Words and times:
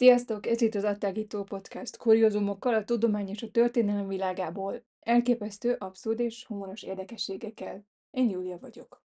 Sziasztok! 0.00 0.46
Ez 0.46 0.60
itt 0.60 0.74
az 0.74 0.84
Attágító 0.84 1.44
Podcast, 1.44 1.96
kuriózumokkal 1.96 2.74
a 2.74 2.84
tudomány 2.84 3.28
és 3.28 3.42
a 3.42 3.50
történelem 3.50 4.08
világából. 4.08 4.84
Elképesztő, 5.00 5.72
abszurd 5.78 6.20
és 6.20 6.46
humoros 6.46 6.82
érdekességekkel. 6.82 7.86
Én 8.10 8.30
Júlia 8.30 8.58
vagyok. 8.58 9.04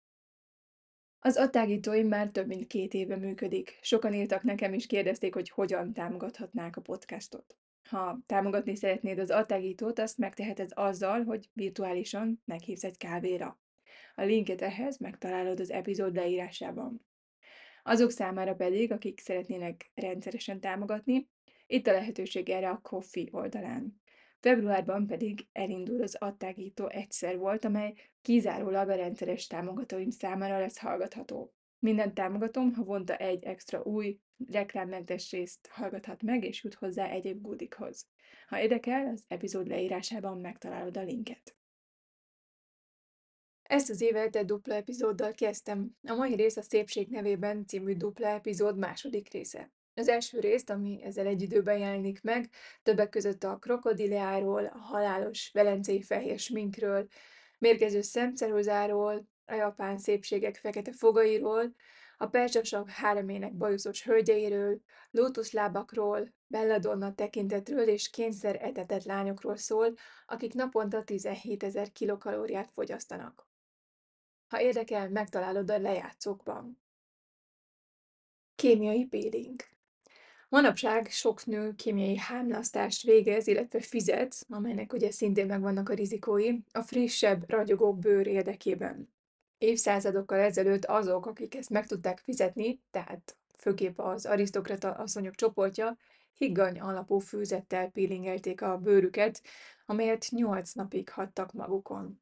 Az 1.19 1.37
attágítóim 1.37 2.07
már 2.07 2.29
több 2.29 2.47
mint 2.47 2.67
két 2.67 2.93
éve 2.93 3.15
működik. 3.15 3.79
Sokan 3.81 4.13
írtak 4.13 4.43
nekem 4.43 4.73
és 4.73 4.87
kérdezték, 4.87 5.33
hogy 5.33 5.49
hogyan 5.49 5.93
támogathatnák 5.93 6.77
a 6.77 6.81
podcastot. 6.81 7.57
Ha 7.89 8.19
támogatni 8.25 8.75
szeretnéd 8.75 9.19
az 9.19 9.29
attágítót, 9.29 9.99
azt 9.99 10.17
megteheted 10.17 10.69
azzal, 10.73 11.23
hogy 11.23 11.49
virtuálisan 11.53 12.41
meghívsz 12.45 12.83
egy 12.83 12.97
kávéra. 12.97 13.59
A 14.15 14.21
linket 14.21 14.61
ehhez 14.61 14.97
megtalálod 14.97 15.59
az 15.59 15.71
epizód 15.71 16.15
leírásában. 16.15 17.05
Azok 17.87 18.11
számára 18.11 18.55
pedig, 18.55 18.91
akik 18.91 19.19
szeretnének 19.19 19.91
rendszeresen 19.95 20.59
támogatni, 20.59 21.29
itt 21.67 21.87
a 21.87 21.91
lehetőség 21.91 22.49
erre 22.49 22.69
a 22.69 22.79
Coffee 22.81 23.27
oldalán. 23.31 24.01
Februárban 24.39 25.07
pedig 25.07 25.47
elindul 25.51 26.01
az 26.01 26.15
Attágító 26.15 26.87
egyszer 26.89 27.37
volt, 27.37 27.65
amely 27.65 27.93
kizárólag 28.21 28.89
a 28.89 28.95
rendszeres 28.95 29.47
támogatóim 29.47 30.09
számára 30.09 30.59
lesz 30.59 30.77
hallgatható. 30.77 31.53
Minden 31.79 32.13
támogatom 32.13 32.73
havonta 32.73 33.15
egy 33.15 33.43
extra 33.43 33.81
új, 33.83 34.19
reklámmentes 34.51 35.31
részt 35.31 35.67
hallgathat 35.71 36.21
meg, 36.21 36.43
és 36.43 36.63
jut 36.63 36.73
hozzá 36.73 37.09
egyéb 37.09 37.41
goodikhoz. 37.41 38.07
Ha 38.47 38.61
érdekel, 38.61 39.07
az 39.07 39.23
epizód 39.27 39.67
leírásában 39.67 40.37
megtalálod 40.37 40.97
a 40.97 41.03
linket. 41.03 41.56
Ezt 43.67 43.89
az 43.89 44.01
évet 44.01 44.35
egy 44.35 44.45
dupla 44.45 44.73
epizóddal 44.73 45.33
kezdtem. 45.33 45.97
A 46.03 46.13
mai 46.13 46.35
rész 46.35 46.57
a 46.57 46.61
Szépség 46.61 47.09
nevében 47.09 47.65
című 47.65 47.95
dupla 47.95 48.27
epizód 48.27 48.77
második 48.77 49.31
része. 49.31 49.71
Az 49.93 50.07
első 50.07 50.39
részt, 50.39 50.69
ami 50.69 50.99
ezzel 51.03 51.25
egy 51.25 51.41
időben 51.41 51.77
jelenik 51.77 52.21
meg, 52.21 52.49
többek 52.83 53.09
között 53.09 53.43
a 53.43 53.57
krokodileáról, 53.57 54.65
a 54.65 54.77
halálos 54.77 55.49
velencei 55.53 56.01
fehér 56.01 56.39
sminkről, 56.39 57.07
mérgező 57.57 58.01
szemceruzáról, 58.01 59.27
a 59.45 59.53
japán 59.53 59.97
szépségek 59.97 60.55
fekete 60.55 60.91
fogairól, 60.91 61.75
a 62.17 62.27
percsasak 62.27 62.89
háremének 62.89 63.53
bajuszos 63.53 64.03
hölgyeiről, 64.03 64.81
lótuszlábakról, 65.11 66.33
belladonna 66.47 67.13
tekintetről 67.13 67.87
és 67.87 68.09
kényszer 68.09 68.57
etetett 68.61 69.03
lányokról 69.03 69.57
szól, 69.57 69.93
akik 70.25 70.53
naponta 70.53 71.03
17 71.03 71.63
ezer 71.63 71.91
kilokalóriát 71.91 72.71
fogyasztanak. 72.73 73.46
Ha 74.47 74.61
érdekel, 74.61 75.09
megtalálod 75.09 75.69
a 75.69 75.77
lejátszókban. 75.77 76.81
Kémiai 78.55 79.05
peeling. 79.05 79.61
Manapság 80.49 81.09
sok 81.09 81.45
nő 81.45 81.75
kémiai 81.75 82.17
hámlasztást 82.17 83.03
végez, 83.03 83.47
illetve 83.47 83.81
fizet, 83.81 84.45
amelynek 84.49 84.93
ugye 84.93 85.11
szintén 85.11 85.45
megvannak 85.45 85.89
a 85.89 85.93
rizikói, 85.93 86.57
a 86.71 86.81
frissebb, 86.81 87.49
ragyogó 87.49 87.93
bőr 87.93 88.27
érdekében. 88.27 89.13
Évszázadokkal 89.57 90.39
ezelőtt 90.39 90.85
azok, 90.85 91.25
akik 91.25 91.55
ezt 91.55 91.69
meg 91.69 91.87
tudták 91.87 92.19
fizetni, 92.19 92.81
tehát 92.91 93.37
főképp 93.57 93.99
az 93.99 94.25
arisztokrata 94.25 94.91
asszonyok 94.91 95.35
csoportja, 95.35 95.97
higgany 96.37 96.79
alapú 96.79 97.19
fűzettel 97.19 97.89
peelingelték 97.89 98.61
a 98.61 98.77
bőrüket, 98.77 99.41
amelyet 99.85 100.27
nyolc 100.29 100.71
napig 100.71 101.09
hattak 101.09 101.53
magukon. 101.53 102.21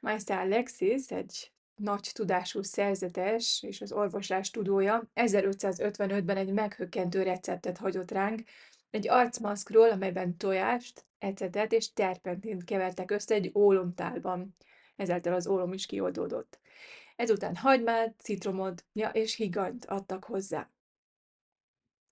Meister 0.00 0.38
Alexis, 0.38 1.10
egy 1.10 1.52
nagy 1.74 2.10
tudású 2.12 2.62
szerzetes 2.62 3.62
és 3.62 3.80
az 3.80 3.92
orvoslás 3.92 4.50
tudója 4.50 5.10
1555-ben 5.14 6.36
egy 6.36 6.52
meghökkentő 6.52 7.22
receptet 7.22 7.78
hagyott 7.78 8.10
ránk, 8.10 8.42
egy 8.90 9.08
arcmaszkról, 9.08 9.90
amelyben 9.90 10.36
tojást, 10.36 11.04
ecetet 11.18 11.72
és 11.72 11.92
terpentint 11.92 12.64
kevertek 12.64 13.10
össze 13.10 13.34
egy 13.34 13.50
ólomtálban. 13.54 14.56
Ezáltal 14.96 15.34
az 15.34 15.46
ólom 15.46 15.72
is 15.72 15.86
kioldódott. 15.86 16.60
Ezután 17.16 17.56
hagymát, 17.56 18.14
citromot 18.18 18.84
ja, 18.92 19.08
és 19.08 19.34
higanyt 19.34 19.84
adtak 19.84 20.24
hozzá. 20.24 20.70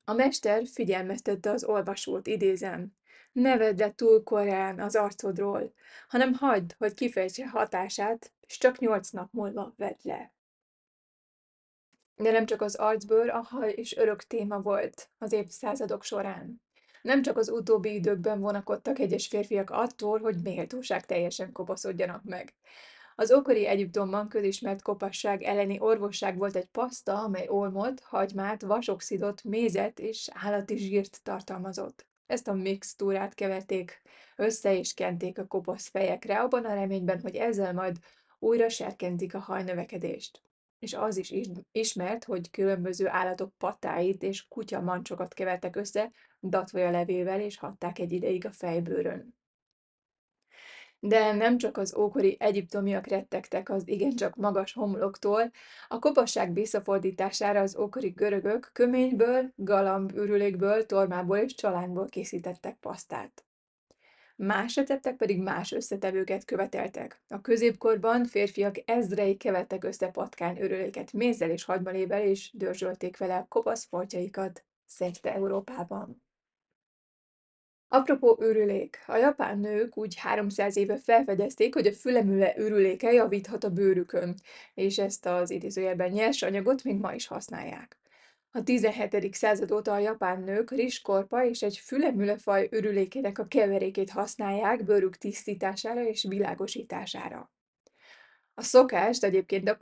A 0.04 0.12
mester 0.12 0.66
figyelmeztette 0.66 1.50
az 1.50 1.64
olvasót, 1.64 2.26
idézem, 2.26 2.97
ne 3.38 3.56
vedd 3.56 3.78
le 3.78 3.92
túl 3.92 4.22
korán 4.22 4.80
az 4.80 4.96
arcodról, 4.96 5.72
hanem 6.08 6.32
hagyd, 6.32 6.74
hogy 6.78 6.94
kifejtse 6.94 7.48
hatását, 7.48 8.32
és 8.40 8.58
csak 8.58 8.78
nyolc 8.78 9.10
nap 9.10 9.32
múlva 9.32 9.74
vedd 9.76 9.98
le. 10.02 10.32
De 12.16 12.30
nem 12.30 12.46
csak 12.46 12.62
az 12.62 12.74
arcbőr, 12.74 13.28
a 13.28 13.40
haj 13.40 13.70
és 13.70 13.96
örök 13.96 14.22
téma 14.22 14.60
volt 14.60 15.10
az 15.18 15.32
évszázadok 15.32 16.04
során. 16.04 16.62
Nem 17.02 17.22
csak 17.22 17.36
az 17.36 17.48
utóbbi 17.48 17.94
időkben 17.94 18.40
vonakodtak 18.40 18.98
egyes 18.98 19.26
férfiak 19.26 19.70
attól, 19.70 20.18
hogy 20.18 20.42
méltóság 20.42 21.06
teljesen 21.06 21.52
kopaszodjanak 21.52 22.22
meg. 22.24 22.54
Az 23.14 23.32
okori 23.32 23.66
Egyiptomban 23.66 24.28
közismert 24.28 24.82
kopasság 24.82 25.42
elleni 25.42 25.80
orvosság 25.80 26.36
volt 26.36 26.56
egy 26.56 26.66
paszta, 26.66 27.22
amely 27.22 27.48
olmot, 27.48 28.00
hagymát, 28.00 28.62
vasoxidot, 28.62 29.44
mézet 29.44 29.98
és 29.98 30.28
állati 30.32 30.76
zsírt 30.76 31.20
tartalmazott. 31.22 32.06
Ezt 32.28 32.48
a 32.48 32.52
mixtúrát 32.52 33.34
keverték 33.34 34.02
össze 34.36 34.78
és 34.78 34.94
kenték 34.94 35.38
a 35.38 35.46
kopasz 35.46 35.88
fejekre, 35.88 36.40
abban 36.40 36.64
a 36.64 36.74
reményben, 36.74 37.20
hogy 37.20 37.36
ezzel 37.36 37.72
majd 37.72 37.96
újra 38.38 38.68
serkentik 38.68 39.34
a 39.34 39.38
hajnövekedést. 39.38 40.42
És 40.78 40.94
az 40.94 41.16
is 41.16 41.32
ismert, 41.72 42.24
hogy 42.24 42.50
különböző 42.50 43.08
állatok 43.08 43.52
patáit 43.58 44.22
és 44.22 44.46
kutya 44.48 44.80
mancsokat 44.80 45.34
kevertek 45.34 45.76
össze 45.76 46.10
datvaja 46.40 46.90
levével, 46.90 47.40
és 47.40 47.58
hatták 47.58 47.98
egy 47.98 48.12
ideig 48.12 48.46
a 48.46 48.52
fejbőrön. 48.52 49.37
De 51.00 51.32
nem 51.32 51.58
csak 51.58 51.76
az 51.76 51.96
ókori 51.96 52.36
egyiptomiak 52.40 53.06
rettegtek 53.06 53.70
az 53.70 53.88
igencsak 53.88 54.36
magas 54.36 54.72
homloktól, 54.72 55.50
a 55.88 55.98
kopasság 55.98 56.52
visszafordítására 56.52 57.60
az 57.60 57.76
ókori 57.76 58.08
görögök 58.08 58.70
köményből, 58.72 59.52
galamb 59.56 60.12
ürülékből, 60.14 60.86
tormából 60.86 61.36
és 61.36 61.54
csalányból 61.54 62.08
készítettek 62.08 62.76
pasztát. 62.80 63.42
Más 64.36 64.76
receptek 64.76 65.16
pedig 65.16 65.42
más 65.42 65.72
összetevőket 65.72 66.44
követeltek. 66.44 67.22
A 67.28 67.40
középkorban 67.40 68.24
férfiak 68.24 68.76
ezrei 68.84 69.36
kevertek 69.36 69.84
össze 69.84 70.08
patkány 70.08 70.58
örüléket 70.60 71.12
mézzel 71.12 71.50
és 71.50 71.64
hagymalével, 71.64 72.22
és 72.22 72.50
dörzsölték 72.52 73.16
vele 73.16 73.46
kopasz 73.48 73.84
foltjaikat 73.84 74.64
szerte 74.86 75.34
Európában. 75.34 76.22
Apropó 77.90 78.36
őrülék. 78.40 78.98
A 79.06 79.16
japán 79.16 79.58
nők 79.58 79.96
úgy 79.96 80.14
300 80.16 80.76
éve 80.76 80.96
felfedezték, 80.96 81.74
hogy 81.74 81.86
a 81.86 81.92
fülemüle 81.92 82.54
őrüléke 82.58 83.12
javíthat 83.12 83.64
a 83.64 83.70
bőrükön, 83.70 84.34
és 84.74 84.98
ezt 84.98 85.26
az 85.26 85.50
idézőjelben 85.50 86.10
nyers 86.10 86.42
anyagot 86.42 86.84
még 86.84 86.98
ma 86.98 87.14
is 87.14 87.26
használják. 87.26 87.98
A 88.50 88.62
17. 88.62 89.34
század 89.34 89.72
óta 89.72 89.92
a 89.92 89.98
japán 89.98 90.42
nők 90.42 90.70
rizskorpa 90.70 91.44
és 91.44 91.62
egy 91.62 91.76
fülemülefaj 91.76 92.68
örülékének 92.70 93.38
a 93.38 93.46
keverékét 93.46 94.10
használják 94.10 94.84
bőrük 94.84 95.16
tisztítására 95.16 96.04
és 96.04 96.24
világosítására. 96.28 97.52
A 98.54 98.62
szokást 98.62 99.24
egyébként 99.24 99.68
a 99.68 99.76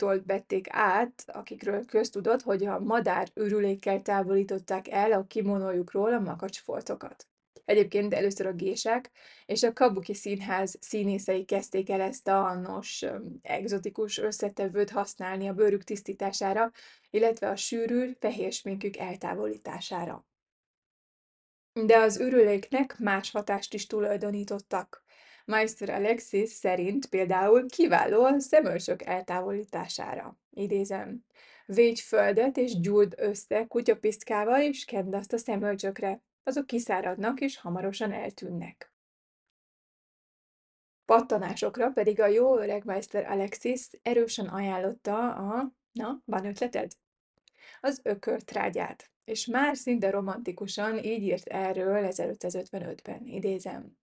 koreaiaktól 0.00 0.22
vették 0.26 0.66
át, 0.70 1.24
akikről 1.26 1.84
köztudott, 1.84 2.42
hogy 2.42 2.64
a 2.64 2.78
madár 2.78 3.28
örülékkel 3.34 4.02
távolították 4.02 4.88
el 4.88 5.12
a 5.12 5.26
kimonójukról 5.26 6.12
a 6.12 6.20
makacsfoltokat. 6.20 7.26
Egyébként 7.64 8.14
először 8.14 8.46
a 8.46 8.52
gések 8.52 9.10
és 9.46 9.62
a 9.62 9.72
Kabuki 9.72 10.14
Színház 10.14 10.76
színészei 10.80 11.44
kezdték 11.44 11.90
el 11.90 12.00
ezt 12.00 12.28
a 12.28 12.54
nos, 12.54 13.04
egzotikus 13.42 14.18
összetevőt 14.18 14.90
használni 14.90 15.48
a 15.48 15.52
bőrük 15.52 15.84
tisztítására, 15.84 16.70
illetve 17.10 17.48
a 17.48 17.56
sűrű, 17.56 18.12
fehér 18.20 18.52
sminkük 18.52 18.96
eltávolítására. 18.96 20.24
De 21.72 21.96
az 21.98 22.20
ürüléknek 22.20 22.98
más 22.98 23.30
hatást 23.30 23.74
is 23.74 23.86
tulajdonítottak. 23.86 25.04
Meister 25.44 25.90
Alexis 25.90 26.50
szerint 26.50 27.06
például 27.06 27.68
kiváló 27.68 28.24
a 28.24 28.40
szemölcsök 28.40 29.02
eltávolítására. 29.02 30.38
Idézem. 30.50 31.24
Védj 31.66 32.00
földet 32.00 32.56
és 32.56 32.80
gyújt 32.80 33.20
össze 33.20 33.64
kutyapiszkával 33.66 34.60
és 34.60 34.84
kedd 34.84 35.14
azt 35.14 35.32
a 35.32 35.38
szemölcsökre 35.38 36.22
azok 36.42 36.66
kiszáradnak 36.66 37.40
és 37.40 37.58
hamarosan 37.58 38.12
eltűnnek. 38.12 38.92
Pattanásokra 41.04 41.90
pedig 41.90 42.20
a 42.20 42.26
jó 42.26 42.58
öreg 42.58 42.84
Meister 42.84 43.30
Alexis 43.30 43.88
erősen 44.02 44.46
ajánlotta 44.46 45.34
a, 45.34 45.72
na, 45.92 46.22
van 46.24 46.44
ötleted? 46.44 46.92
Az 47.80 48.00
ökörtrágyát, 48.02 49.10
és 49.24 49.46
már 49.46 49.76
szinte 49.76 50.10
romantikusan 50.10 50.98
így 50.98 51.22
írt 51.22 51.46
erről 51.46 52.08
1555-ben, 52.10 53.26
idézem. 53.26 53.98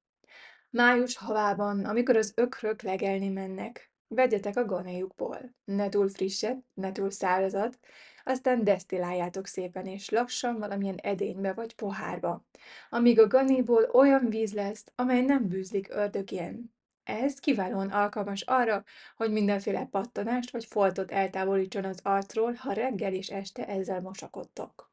Május 0.77 1.17
havában, 1.17 1.85
amikor 1.85 2.17
az 2.17 2.31
ökrök 2.35 2.81
legelni 2.81 3.29
mennek, 3.29 3.91
Vegyetek 4.07 4.57
a 4.57 4.65
ganéjukból, 4.65 5.55
ne 5.65 5.89
túl 5.89 6.09
frisset, 6.09 6.57
ne 6.73 6.91
túl 6.91 7.09
szárazat, 7.09 7.79
aztán 8.23 8.63
desztilláljátok 8.63 9.47
szépen 9.47 9.85
és 9.85 10.09
lassan 10.09 10.59
valamilyen 10.59 10.97
edénybe 10.97 11.53
vagy 11.53 11.75
pohárba, 11.75 12.45
amíg 12.89 13.19
a 13.19 13.27
ganéból 13.27 13.83
olyan 13.83 14.29
víz 14.29 14.53
lesz, 14.53 14.85
amely 14.95 15.21
nem 15.21 15.47
bűzlik 15.47 15.87
ördögén. 15.89 16.73
Ez 17.03 17.39
kiválóan 17.39 17.89
alkalmas 17.89 18.41
arra, 18.41 18.83
hogy 19.15 19.31
mindenféle 19.31 19.85
pattanást 19.85 20.51
vagy 20.51 20.65
foltot 20.65 21.11
eltávolítson 21.11 21.85
az 21.85 21.99
arcról, 22.03 22.53
ha 22.53 22.73
reggel 22.73 23.13
és 23.13 23.29
este 23.29 23.67
ezzel 23.67 24.01
mosakodtok. 24.01 24.86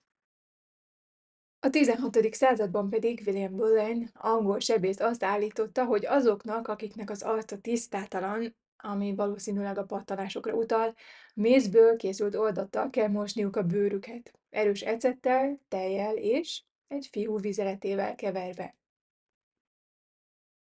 A 1.64 1.70
16. 1.70 2.34
században 2.34 2.90
pedig 2.90 3.22
William 3.26 3.56
Bullen, 3.56 4.11
angol 4.14 4.61
sebész 4.61 5.00
azt 5.00 5.25
állította, 5.25 5.84
hogy 5.84 6.06
azoknak, 6.06 6.69
akiknek 6.69 7.11
az 7.11 7.22
arca 7.22 7.58
tisztátalan, 7.58 8.56
ami 8.76 9.14
valószínűleg 9.14 9.78
a 9.78 9.84
pattanásokra 9.84 10.55
utal, 10.55 10.94
mézből 11.34 11.96
készült 11.96 12.34
oldattal 12.34 12.90
kell 12.90 13.08
mosniuk 13.08 13.56
a 13.56 13.62
bőrüket, 13.62 14.32
erős 14.50 14.81
ecettel, 14.81 15.58
tejjel 15.69 16.16
és 16.16 16.62
egy 16.88 17.08
fiú 17.11 17.38
vizeletével 17.38 18.14
keverve. 18.14 18.75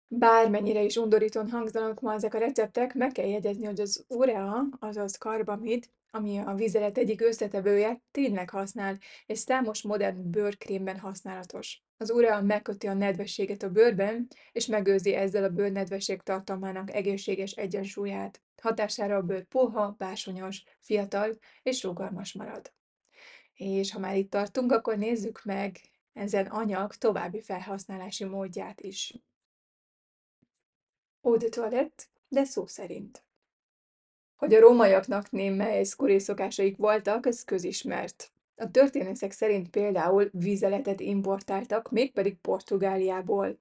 Bármennyire 0.08 0.82
is 0.82 0.98
undorítóan 0.98 1.50
hangzanak 1.50 2.00
ma 2.00 2.14
ezek 2.14 2.34
a 2.34 2.40
receptek, 2.40 2.94
meg 2.94 3.12
kell 3.12 3.28
jegyezni, 3.28 3.66
hogy 3.66 3.80
az 3.80 4.06
urea, 4.08 4.68
azaz 4.80 5.18
karbamid, 5.18 5.90
ami 6.12 6.38
a 6.38 6.54
vizelet 6.54 6.98
egyik 6.98 7.22
összetevője, 7.22 8.02
tényleg 8.12 8.50
használ, 8.50 8.98
és 9.26 9.40
számos 9.40 9.82
modern 9.82 10.30
bőrkrémben 10.30 11.00
használatos. 11.00 11.84
Az 11.98 12.12
urea 12.12 12.42
megköti 12.42 12.88
a 12.88 12.94
nedvességet 12.94 13.64
a 13.64 13.70
bőrben, 13.70 14.28
és 14.52 14.66
megőrzi 14.66 15.14
ezzel 15.14 15.44
a 15.44 15.50
bőr 15.50 15.72
nedvesség 15.72 16.22
tartalmának 16.22 16.94
egészséges 16.94 17.52
egyensúlyát. 17.52 18.42
Hatására 18.62 19.16
a 19.16 19.22
bőr 19.22 19.44
puha, 19.44 19.96
básonyos, 19.98 20.64
fiatal 20.80 21.38
és 21.64 21.84
rugalmas 21.84 22.34
marad. 22.34 22.74
És 23.54 23.92
ha 23.92 24.00
már 24.00 24.18
itt 24.18 24.30
tartunk, 24.30 24.72
akkor 24.72 24.98
nézzük 24.98 25.44
meg 25.44 25.80
ezen 26.14 26.46
anyag 26.46 26.94
további 26.94 27.42
felhasználási 27.42 28.24
módját 28.24 28.82
is. 28.82 29.14
Eau 31.22 31.38
de 31.38 31.50
toilette, 31.50 32.04
de 32.28 32.44
szó 32.44 32.66
szerint. 32.66 33.24
Hogy 34.42 34.54
a 34.54 34.60
rómaiaknak 34.60 35.32
némely 35.32 35.84
szkuri 35.84 36.20
szokásaik 36.20 36.78
voltak, 36.78 37.26
ez 37.26 37.44
közismert. 37.44 38.32
A 38.56 38.72
történészek 38.72 39.32
szerint 39.32 39.70
például 39.70 40.30
vizeletet 40.32 41.00
importáltak, 41.00 41.92
mégpedig 41.92 42.38
Portugáliából. 42.38 43.60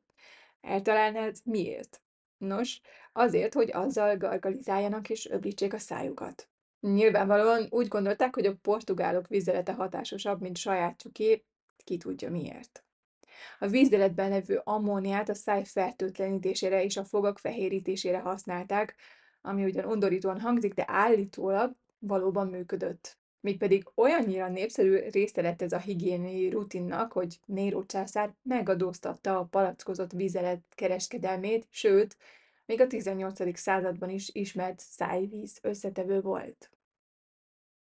Eltalálnád 0.61 1.37
miért? 1.45 2.01
Nos, 2.39 2.81
azért, 3.13 3.55
hogy 3.55 3.71
azzal 3.73 4.17
gargalizáljanak 4.17 5.11
és 5.11 5.31
öblítsék 5.31 5.73
a 5.73 5.79
szájukat. 5.79 6.49
Nyilvánvalóan 6.81 7.67
úgy 7.71 7.89
gondolták, 7.89 8.35
hogy 8.35 8.47
a 8.47 8.57
portugálok 8.63 9.29
vizelete 9.29 9.73
hatásosabb, 9.73 10.41
mint 10.41 10.57
sajátjuké, 10.57 11.45
ki 11.85 11.97
tudja 11.97 12.31
miért. 12.31 12.85
A 13.59 13.67
vízdeletben 13.67 14.29
levő 14.29 14.61
ammóniát 14.65 15.29
a 15.29 15.35
száj 15.35 15.65
fertőtlenítésére 15.65 16.85
és 16.85 16.97
a 16.97 17.05
fogak 17.05 17.39
fehérítésére 17.39 18.19
használták, 18.19 18.97
ami 19.41 19.65
ugyan 19.65 19.85
undorítóan 19.85 20.41
hangzik, 20.41 20.75
de 20.75 20.85
állítólag 20.87 21.75
valóban 21.99 22.49
működött. 22.49 23.19
Mégpedig 23.41 23.91
olyannyira 23.95 24.49
népszerű 24.49 24.97
része 24.97 25.43
lett 25.43 25.63
ez 25.63 25.73
a 25.73 25.79
higiéniai 25.79 26.51
rutinnak, 26.51 27.13
hogy 27.13 27.41
Néró 27.45 27.85
császár 27.85 28.35
megadóztatta 28.43 29.39
a 29.39 29.45
palackozott 29.45 30.13
vízelet 30.13 30.63
kereskedelmét, 30.75 31.67
sőt, 31.71 32.17
még 32.67 32.81
a 32.81 32.87
18. 32.87 33.59
században 33.59 34.11
is 34.11 34.31
ismert 34.33 34.79
szájvíz 34.79 35.59
összetevő 35.63 36.21
volt. 36.21 36.71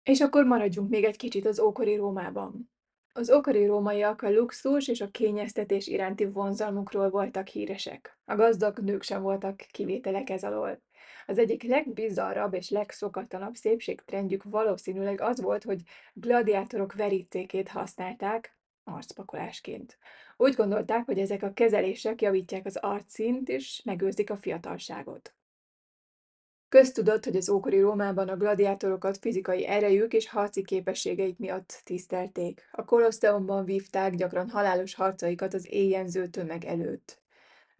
És 0.03 0.21
akkor 0.21 0.45
maradjunk 0.45 0.89
még 0.89 1.05
egy 1.05 1.17
kicsit 1.17 1.47
az 1.47 1.61
ókori 1.61 1.97
Rómában. 1.97 2.71
Az 3.13 3.31
ókori 3.31 3.67
rómaiak 3.67 4.23
a 4.23 4.31
luxus 4.31 4.89
és 4.89 5.01
a 5.01 5.11
kényeztetés 5.11 5.87
iránti 5.87 6.25
vonzalmukról 6.25 7.11
voltak 7.11 7.47
híresek. 7.47 8.19
A 8.25 8.35
gazdag 8.35 8.79
nők 8.79 9.03
sem 9.03 9.23
voltak 9.23 9.57
kivételek 9.57 10.31
ez 10.31 10.45
alól. 10.45 10.83
Az 11.27 11.39
egyik 11.39 11.63
legbizarrabb 11.63 12.55
és 12.55 12.71
legszokatlanabb 12.71 13.55
szépségtrendjük 13.55 14.43
valószínűleg 14.43 15.21
az 15.21 15.41
volt, 15.41 15.65
hogy 15.65 15.83
gladiátorok 16.13 16.95
verítékét 16.95 17.69
használták 17.69 18.57
arcpakolásként. 18.85 19.99
Úgy 20.37 20.55
gondolták, 20.55 21.05
hogy 21.05 21.19
ezek 21.19 21.43
a 21.43 21.53
kezelések 21.53 22.23
javítják 22.23 22.67
az 22.67 22.77
arcszínt 22.77 23.49
és 23.49 23.83
megőrzik 23.85 24.31
a 24.31 24.37
fiatalságot. 24.37 25.35
Köztudott, 26.69 27.25
hogy 27.25 27.37
az 27.37 27.49
ókori 27.49 27.81
Rómában 27.81 28.29
a 28.29 28.37
gladiátorokat 28.37 29.19
fizikai 29.19 29.67
erejük 29.67 30.13
és 30.13 30.29
harci 30.29 30.63
képességeik 30.63 31.39
miatt 31.39 31.81
tisztelték. 31.85 32.69
A 32.73 32.85
koloszteumban 32.85 33.65
vívták 33.65 34.15
gyakran 34.15 34.51
halálos 34.51 34.95
harcaikat 34.95 35.55
az 35.55 35.73
éjjenző 35.73 36.27
tömeg 36.27 36.65
előtt. 36.65 37.20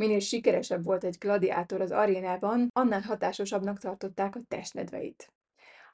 Minél 0.01 0.19
sikeresebb 0.19 0.85
volt 0.85 1.05
egy 1.05 1.17
gladiátor 1.19 1.81
az 1.81 1.91
arénában, 1.91 2.69
annál 2.73 3.01
hatásosabbnak 3.01 3.79
tartották 3.79 4.37
a 4.37 4.41
testnedveit. 4.49 5.33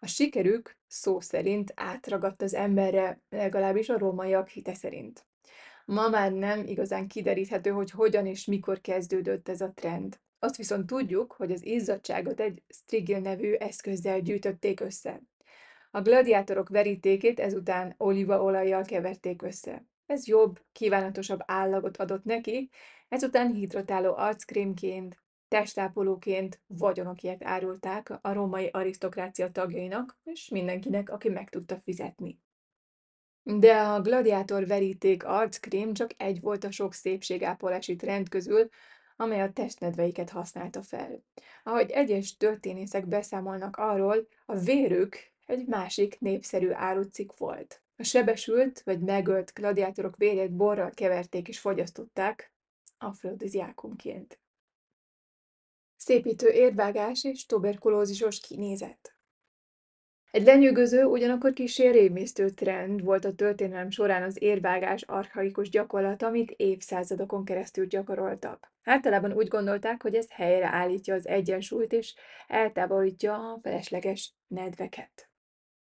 A 0.00 0.06
sikerük 0.06 0.76
szó 0.86 1.20
szerint 1.20 1.72
átragadt 1.76 2.42
az 2.42 2.54
emberre, 2.54 3.20
legalábbis 3.28 3.88
a 3.88 3.98
rómaiak 3.98 4.48
hite 4.48 4.74
szerint. 4.74 5.26
Ma 5.84 6.08
már 6.08 6.32
nem 6.32 6.66
igazán 6.66 7.08
kideríthető, 7.08 7.70
hogy 7.70 7.90
hogyan 7.90 8.26
és 8.26 8.44
mikor 8.44 8.80
kezdődött 8.80 9.48
ez 9.48 9.60
a 9.60 9.72
trend. 9.74 10.20
Azt 10.38 10.56
viszont 10.56 10.86
tudjuk, 10.86 11.32
hogy 11.32 11.52
az 11.52 11.64
izzadságot 11.64 12.40
egy 12.40 12.62
strigil 12.68 13.18
nevű 13.18 13.52
eszközzel 13.52 14.20
gyűjtötték 14.20 14.80
össze. 14.80 15.20
A 15.90 16.00
gladiátorok 16.00 16.68
verítékét 16.68 17.40
ezután 17.40 17.94
olívaolajjal 17.98 18.84
keverték 18.84 19.42
össze. 19.42 19.84
Ez 20.06 20.26
jobb, 20.26 20.60
kívánatosabb 20.72 21.40
állagot 21.46 21.96
adott 21.96 22.24
neki, 22.24 22.70
ezután 23.08 23.52
hidratáló 23.52 24.14
arckrémként, 24.14 25.22
testápolóként 25.48 26.60
vagyonokért 26.66 27.44
árulták 27.44 28.18
a 28.20 28.32
római 28.32 28.66
arisztokrácia 28.66 29.50
tagjainak, 29.50 30.18
és 30.24 30.48
mindenkinek, 30.48 31.10
aki 31.10 31.28
meg 31.28 31.48
tudta 31.48 31.78
fizetni. 31.84 32.40
De 33.42 33.80
a 33.80 34.00
gladiátor 34.00 34.66
veríték 34.66 35.24
arckrém 35.24 35.94
csak 35.94 36.10
egy 36.16 36.40
volt 36.40 36.64
a 36.64 36.70
sok 36.70 36.94
szépségápolási 36.94 37.96
trend 37.96 38.28
közül, 38.28 38.68
amely 39.16 39.40
a 39.40 39.52
testnedveiket 39.52 40.30
használta 40.30 40.82
fel. 40.82 41.22
Ahogy 41.64 41.90
egyes 41.90 42.36
történészek 42.36 43.06
beszámolnak 43.06 43.76
arról, 43.76 44.28
a 44.46 44.56
vérük 44.56 45.16
egy 45.46 45.66
másik 45.66 46.20
népszerű 46.20 46.70
árucik 46.70 47.36
volt. 47.38 47.82
A 47.96 48.02
sebesült 48.02 48.82
vagy 48.82 49.00
megölt 49.00 49.52
gladiátorok 49.54 50.16
vérét 50.16 50.52
borral 50.52 50.90
keverték 50.90 51.48
és 51.48 51.58
fogyasztották 51.58 52.52
afrodiziákumként. 52.98 54.40
Szépítő 55.96 56.48
érvágás 56.48 57.24
és 57.24 57.46
tuberkulózisos 57.46 58.40
kinézet. 58.40 59.16
Egy 60.30 60.44
lenyűgöző, 60.44 61.04
ugyanakkor 61.04 61.52
kissé 61.52 61.88
rémisztő 61.88 62.50
trend 62.50 63.04
volt 63.04 63.24
a 63.24 63.34
történelem 63.34 63.90
során 63.90 64.22
az 64.22 64.42
érvágás 64.42 65.02
archaikus 65.02 65.68
gyakorlat, 65.68 66.22
amit 66.22 66.50
évszázadokon 66.50 67.44
keresztül 67.44 67.86
gyakoroltak. 67.86 68.72
Általában 68.84 69.32
úgy 69.32 69.48
gondolták, 69.48 70.02
hogy 70.02 70.14
ez 70.14 70.26
helyreállítja 70.30 71.14
az 71.14 71.26
egyensúlyt 71.26 71.92
és 71.92 72.14
eltávolítja 72.46 73.34
a 73.34 73.58
felesleges 73.62 74.34
nedveket. 74.46 75.28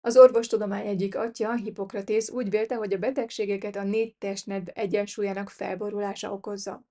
Az 0.00 0.16
orvostudomány 0.16 0.86
egyik 0.86 1.16
atya, 1.16 1.54
Hippokratész 1.54 2.30
úgy 2.30 2.50
vélte, 2.50 2.74
hogy 2.74 2.92
a 2.92 2.98
betegségeket 2.98 3.76
a 3.76 3.82
négy 3.82 4.16
testnedv 4.18 4.68
egyensúlyának 4.74 5.50
felborulása 5.50 6.32
okozza. 6.32 6.84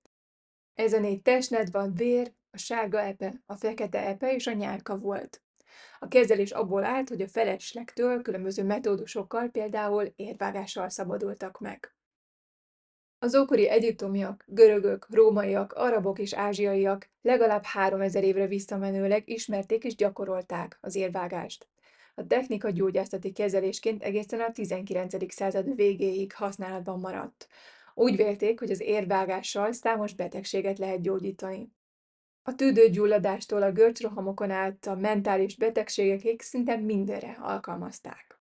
Ez 0.76 0.94
a 0.94 1.00
négy 1.00 1.22
testnedv 1.22 1.76
a 1.76 1.88
vér, 1.88 2.34
a 2.52 2.58
sárga 2.58 3.02
epe, 3.02 3.42
a 3.46 3.56
fekete 3.56 4.08
epe 4.08 4.34
és 4.34 4.48
a 4.48 4.54
nyálka 4.54 4.98
volt. 4.98 5.42
A 6.00 6.08
kezelés 6.08 6.52
abból 6.52 6.84
állt, 6.84 7.10
hogy 7.10 7.22
a 7.22 7.28
feleslegtől 7.28 8.22
különböző 8.22 8.64
metódusokkal, 8.64 9.50
például 9.50 10.14
érvágással 10.16 10.90
szabadultak 10.90 11.60
meg. 11.60 11.96
Az 13.20 13.36
ókori 13.36 13.70
egyiptomiak, 13.70 14.44
görögök, 14.48 15.08
rómaiak, 15.10 15.74
arabok 15.74 16.20
és 16.20 16.34
ázsiaiak 16.34 17.10
legalább 17.22 17.64
3000 17.64 18.24
évre 18.24 18.48
visszamenőleg 18.48 19.30
ismerték 19.30 19.84
és 19.84 19.96
gyakorolták 19.96 20.78
az 20.82 20.96
érvágást. 20.96 21.68
A 22.16 22.28
technika 22.28 22.70
gyógyászati 22.70 23.32
kezelésként 23.32 24.04
egészen 24.04 24.40
a 24.40 24.52
19. 24.52 25.34
század 25.34 25.76
végéig 25.76 26.34
használatban 26.34 27.00
maradt. 27.00 27.48
Úgy 27.98 28.16
vélték, 28.16 28.60
hogy 28.60 28.72
az 28.72 28.82
érvágással 28.82 29.72
számos 29.72 30.14
betegséget 30.14 30.78
lehet 30.78 31.02
gyógyítani. 31.02 31.72
A 32.42 32.56
tüdőgyulladástól 32.56 33.62
a 33.62 33.72
görcsrohamokon 33.72 34.52
át 34.52 34.86
a 34.86 34.96
mentális 34.96 35.58
betegségekig 35.58 36.42
szinte 36.42 36.76
mindenre 36.76 37.38
alkalmazták. 37.42 38.40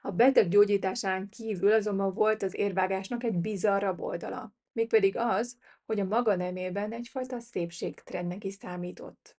A 0.00 0.10
beteg 0.10 0.48
gyógyításán 0.48 1.28
kívül 1.28 1.72
azonban 1.72 2.14
volt 2.14 2.42
az 2.42 2.54
érvágásnak 2.56 3.24
egy 3.24 3.36
bizarrabb 3.36 4.00
oldala, 4.00 4.54
mégpedig 4.72 5.16
az, 5.16 5.58
hogy 5.86 6.00
a 6.00 6.04
maga 6.04 6.36
nemében 6.36 6.92
egyfajta 6.92 7.40
szépségtrendnek 7.40 8.44
is 8.44 8.54
számított. 8.54 9.36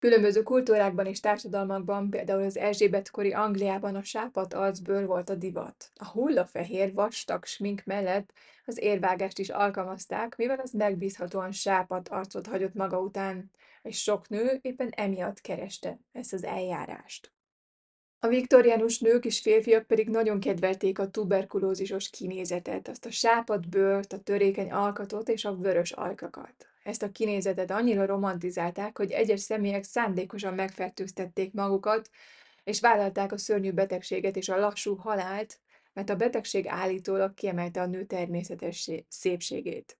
Különböző 0.00 0.42
kultúrákban 0.42 1.06
és 1.06 1.20
társadalmakban, 1.20 2.10
például 2.10 2.42
az 2.42 2.56
Erzsébet-kori 2.56 3.32
Angliában 3.32 3.94
a 3.94 4.02
sápadt 4.02 4.54
arcbőr 4.54 5.06
volt 5.06 5.30
a 5.30 5.34
divat. 5.34 5.90
A 5.94 6.08
hullafehér, 6.08 6.92
vastag 6.94 7.44
smink 7.44 7.82
mellett 7.84 8.32
az 8.64 8.78
érvágást 8.78 9.38
is 9.38 9.48
alkalmazták, 9.48 10.36
mivel 10.36 10.58
az 10.58 10.72
megbízhatóan 10.72 11.52
sápadt 11.52 12.08
arcot 12.08 12.46
hagyott 12.46 12.74
maga 12.74 13.00
után, 13.00 13.50
és 13.82 14.02
sok 14.02 14.28
nő 14.28 14.58
éppen 14.62 14.88
emiatt 14.88 15.40
kereste 15.40 16.00
ezt 16.12 16.32
az 16.32 16.44
eljárást. 16.44 17.32
A 18.18 18.28
viktoriánus 18.28 18.98
nők 18.98 19.24
és 19.24 19.40
férfiak 19.40 19.86
pedig 19.86 20.08
nagyon 20.08 20.40
kedvelték 20.40 20.98
a 20.98 21.10
tuberkulózisos 21.10 22.10
kinézetet, 22.10 22.88
azt 22.88 23.06
a 23.06 23.10
sápadt 23.10 23.68
bőrt, 23.68 24.12
a 24.12 24.18
törékeny 24.18 24.70
alkatot 24.70 25.28
és 25.28 25.44
a 25.44 25.56
vörös 25.56 25.92
ajkakat. 25.92 26.69
Ezt 26.82 27.02
a 27.02 27.10
kinézetet 27.10 27.70
annyira 27.70 28.06
romantizálták, 28.06 28.98
hogy 28.98 29.10
egyes 29.10 29.40
személyek 29.40 29.82
szándékosan 29.82 30.54
megfertőztették 30.54 31.52
magukat, 31.52 32.10
és 32.64 32.80
vállalták 32.80 33.32
a 33.32 33.38
szörnyű 33.38 33.72
betegséget 33.72 34.36
és 34.36 34.48
a 34.48 34.58
lassú 34.58 34.96
halált, 34.96 35.60
mert 35.92 36.10
a 36.10 36.16
betegség 36.16 36.66
állítólag 36.68 37.34
kiemelte 37.34 37.80
a 37.80 37.86
nő 37.86 38.04
természetes 38.04 38.78
sé- 38.78 39.06
szépségét. 39.08 39.98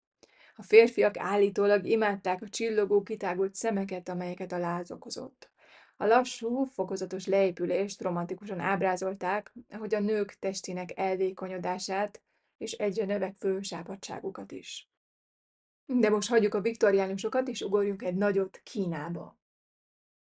A 0.57 0.63
férfiak 0.63 1.19
állítólag 1.19 1.87
imádták 1.87 2.43
a 2.43 2.49
csillogó, 2.49 3.03
kitágult 3.03 3.55
szemeket, 3.55 4.09
amelyeket 4.09 4.53
a 4.53 4.59
láz 4.59 4.91
okozott. 4.91 5.51
A 5.97 6.07
lassú, 6.07 6.65
fokozatos 6.65 7.27
leépülést 7.27 8.03
romantikusan 8.03 8.61
ábrázolták, 8.61 9.53
ahogy 9.71 9.95
a 9.95 10.01
nők 10.01 10.35
testének 10.39 10.99
elvékonyodását 10.99 12.23
és 12.59 12.73
egyre 12.73 13.05
növekvő 13.05 13.61
sápadtságukat 13.61 14.53
is. 14.53 14.90
De 15.99 16.11
most 16.11 16.29
hagyjuk 16.29 16.55
a 16.55 16.61
viktoriánusokat, 16.61 17.49
és 17.49 17.61
ugorjunk 17.61 18.03
egy 18.03 18.15
nagyot 18.15 18.61
Kínába. 18.63 19.39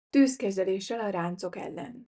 Tűzkezeléssel 0.09 0.99
a 0.99 1.09
ráncok 1.09 1.55
ellen. 1.55 2.09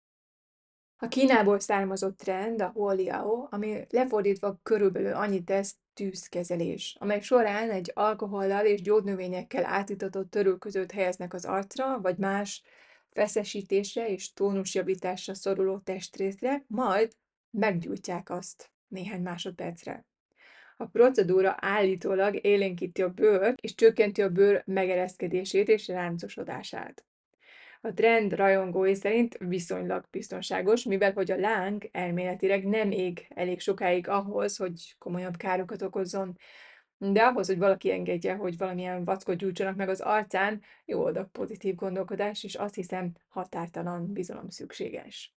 A 0.98 1.08
Kínából 1.08 1.60
származott 1.60 2.18
trend 2.18 2.62
a 2.62 2.68
Huoliao, 2.68 3.48
ami 3.50 3.86
lefordítva 3.90 4.60
körülbelül 4.64 5.14
annyit 5.14 5.46
tesz 5.46 5.76
tűzkezelés, 5.94 6.96
amely 7.00 7.22
során 7.22 7.70
egy 7.70 7.92
alkohollal 7.94 8.66
és 8.66 8.82
gyógynövényekkel 8.82 9.66
átítatott 9.66 10.30
törülközőt 10.30 10.92
helyeznek 10.92 11.34
az 11.34 11.46
arcra, 11.46 12.02
vagy 12.02 12.18
más 12.18 12.64
feszesítésre 13.10 14.10
és 14.10 14.34
tónusjavításra 14.34 15.34
szoruló 15.34 15.78
testrészre, 15.78 16.64
majd 16.68 17.16
meggyújtják 17.50 18.30
azt 18.30 18.72
néhány 18.88 19.22
másodpercre. 19.22 20.07
A 20.78 20.86
procedúra 20.86 21.56
állítólag 21.60 22.46
élénkíti 22.46 23.02
a 23.02 23.10
bőrt 23.10 23.60
és 23.62 23.76
csökkenti 23.76 24.22
a 24.22 24.30
bőr 24.30 24.64
megereszkedését 24.66 25.70
és 25.70 25.88
ráncosodását. 25.88 27.06
A 27.82 27.94
trend 27.94 28.34
rajongói 28.34 28.96
szerint 28.96 29.38
viszonylag 29.38 30.06
biztonságos, 30.12 30.84
mivel 30.84 31.14
hogy 31.14 31.32
a 31.32 31.40
láng 31.40 31.90
elméletileg 31.92 32.68
nem 32.68 32.92
ég 32.92 33.26
elég 33.30 33.60
sokáig 33.60 34.08
ahhoz, 34.08 34.58
hogy 34.58 34.96
komolyabb 34.98 35.36
károkat 35.36 35.82
okozzon, 35.82 36.36
de 36.98 37.22
ahhoz, 37.22 37.48
hogy 37.48 37.58
valaki 37.58 37.92
engedje, 37.92 38.36
hogy 38.36 38.58
valamilyen 38.58 39.04
vackot 39.04 39.38
gyújtsanak 39.38 39.76
meg 39.76 39.90
az 39.90 40.02
arcán, 40.02 40.62
jó 40.86 41.06
adag 41.06 41.32
pozitív 41.32 41.76
gondolkodás, 41.76 42.44
és 42.44 42.56
azt 42.56 42.76
hiszem 42.76 43.12
határtalan 43.28 44.14
bizalom 44.14 44.50
szükséges. 44.50 45.36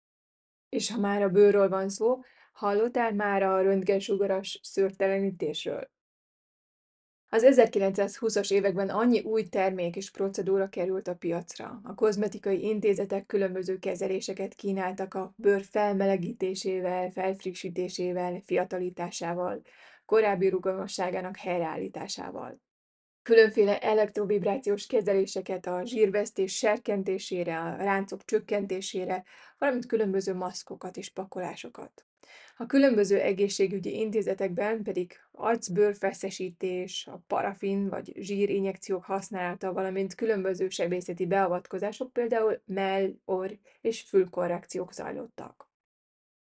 És 0.70 0.92
ha 0.92 1.00
már 1.00 1.22
a 1.22 1.30
bőrről 1.30 1.70
van 1.70 1.90
szó, 1.90 2.20
hallottál 2.60 3.14
már 3.14 3.44
a 3.44 3.62
röntgensugaras 3.62 4.60
szőrtelenítésről? 4.64 5.90
Az 7.30 7.46
1920-as 7.48 8.52
években 8.52 8.90
annyi 8.90 9.20
új 9.20 9.44
termék 9.44 9.96
és 9.96 10.12
procedúra 10.12 10.70
került 10.70 11.08
a 11.08 11.16
piacra. 11.16 11.80
A 11.84 11.94
kozmetikai 11.94 12.64
intézetek 12.64 13.26
különböző 13.26 13.78
kezeléseket 13.78 14.54
kínáltak 14.54 15.14
a 15.14 15.34
bőr 15.36 15.64
felmelegítésével, 15.64 17.10
felfrissítésével, 17.10 18.42
fiatalításával, 18.46 19.62
korábbi 20.06 20.50
rugalmasságának 20.50 21.38
helyreállításával. 21.38 22.62
Különféle 23.22 23.80
elektrovibrációs 23.80 24.86
kezeléseket 24.86 25.66
a 25.66 25.86
zsírvesztés 25.86 26.56
serkentésére, 26.56 27.60
a 27.60 27.76
ráncok 27.76 28.26
csökkentésére, 28.26 29.24
valamint 29.58 29.86
különböző 29.86 30.34
maszkokat 30.34 30.98
és 30.98 31.10
pakolásokat. 31.10 32.09
A 32.58 32.66
különböző 32.66 33.20
egészségügyi 33.20 34.00
intézetekben 34.00 34.84
pedig 34.84 35.14
arc-bőrfeszesítés, 35.32 37.08
a 37.08 37.24
parafin 37.28 37.90
vagy 37.90 38.14
zsírinjekciók 38.16 39.04
használata, 39.04 39.74
valamint 39.74 40.16
különböző 40.16 40.70
sebészeti 40.70 41.26
beavatkozások, 41.26 42.14
például 42.14 42.62
mell, 42.66 43.14
orr 43.26 43.52
és 43.82 44.02
fülkorrekciók 44.02 44.94
zajlottak. 44.94 45.70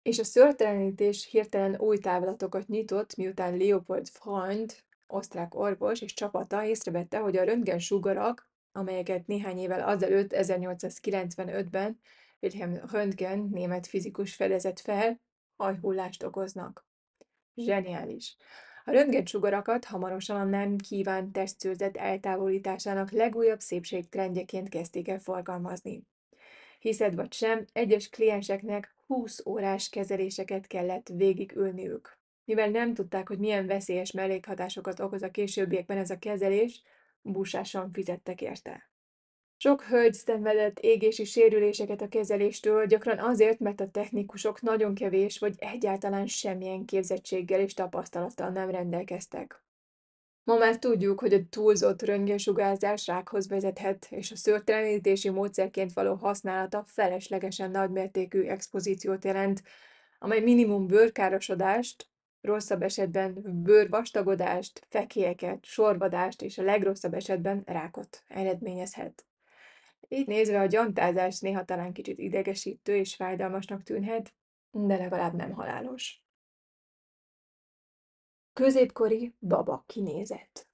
És 0.02 0.20
a 0.20 0.24
szőrtelenítés 0.24 1.28
hirtelen 1.32 1.80
új 1.80 1.98
távlatokat 1.98 2.68
nyitott, 2.68 3.16
miután 3.16 3.58
Leopold 3.58 4.08
Freund, 4.08 4.76
osztrák 5.08 5.56
orvos 5.56 6.02
és 6.02 6.14
csapata 6.14 6.66
észrevette, 6.66 7.18
hogy 7.18 7.38
a 7.38 7.44
röntgensugarak, 7.44 8.50
amelyeket 8.72 9.28
néhány 9.28 9.58
évvel 9.58 9.88
azelőtt, 9.88 10.34
1895-ben 10.36 12.00
Wilhelm 12.40 12.80
Röntgen, 12.92 13.50
német 13.52 13.88
fizikus 13.88 14.36
fedezett 14.36 14.80
fel, 14.80 15.20
ajhullást 15.56 16.24
okoznak. 16.24 16.86
Zseniális! 17.56 18.38
A 18.88 18.92
röntgensugarakat 18.92 19.86
hamarosan 19.86 20.40
a 20.40 20.44
nem 20.44 20.78
kívánt 20.78 21.32
testszőrzet 21.32 21.98
eltávolításának 21.98 23.12
legújabb 23.12 23.60
szépségtrendjeként 23.60 24.70
kezdték 24.70 25.08
el 25.08 25.20
forgalmazni. 25.20 26.04
Hiszed 26.80 27.16
vagy 27.16 27.34
sem, 27.34 27.66
egyes 27.74 28.10
klienseknek 28.10 28.96
20 29.08 29.46
órás 29.46 29.90
kezeléseket 29.90 30.68
kellett 30.68 31.08
végigülniük. 31.14 32.18
Mivel 32.46 32.70
nem 32.70 32.94
tudták, 32.94 33.28
hogy 33.28 33.40
milyen 33.40 33.66
veszélyes 33.66 34.12
mellékhatásokat 34.12 35.00
okoz 35.00 35.22
a 35.22 35.32
későbbiekben 35.32 35.98
ez 35.98 36.10
a 36.10 36.20
kezelés, 36.20 36.82
busásan 37.22 37.92
fizettek 37.92 38.42
érte. 38.42 38.90
Sok 39.58 39.84
hölgy 39.84 40.14
szenvedett 40.14 40.80
égési 40.80 41.24
sérüléseket 41.24 42.02
a 42.02 42.08
kezeléstől, 42.08 42.86
gyakran 42.86 43.20
azért, 43.20 43.60
mert 43.60 43.80
a 43.80 43.90
technikusok 43.90 44.62
nagyon 44.62 44.96
kevés 44.96 45.40
vagy 45.40 45.56
egyáltalán 45.58 46.28
semmilyen 46.28 46.86
képzettséggel 46.86 47.60
és 47.60 47.74
tapasztalattal 47.74 48.50
nem 48.50 48.70
rendelkeztek. 48.70 49.64
Ma 50.44 50.58
már 50.58 50.80
tudjuk, 50.80 51.20
hogy 51.20 51.34
a 51.34 51.46
túlzott 51.50 52.02
röntgensugárzás 52.02 53.08
rákhoz 53.08 53.48
vezethet, 53.48 54.08
és 54.10 54.32
a 54.32 54.36
szőrtelenítési 54.36 55.30
módszerként 55.30 55.94
való 55.94 56.14
használata 56.14 56.84
feleslegesen 56.88 57.72
nagymértékű 57.72 58.42
expozíciót 58.42 59.26
jelent, 59.26 59.64
amely 60.20 60.42
minimum 60.42 60.88
bőrkárosodást, 60.88 62.08
rosszabb 62.42 62.82
esetben 62.82 63.62
bőrvastagodást, 63.64 64.86
fekélyeket, 64.90 65.66
sorvadást 65.66 66.42
és 66.42 66.58
a 66.58 66.64
legrosszabb 66.64 67.14
esetben 67.14 67.64
rákot 67.66 68.24
eredményezhet. 68.28 69.26
Így 70.08 70.28
nézve 70.28 70.60
a 70.60 70.66
gyantázás 70.66 71.40
néha 71.40 71.66
talán 71.66 71.94
kicsit 71.94 72.20
idegesítő 72.20 72.96
és 72.96 73.16
fájdalmasnak 73.16 73.84
tűnhet, 73.84 74.34
de 74.72 74.98
legalább 74.98 75.34
nem 75.34 75.52
halálos. 75.52 76.24
Középkori 78.54 79.36
baba 79.40 79.84
kinézet. 79.88 80.68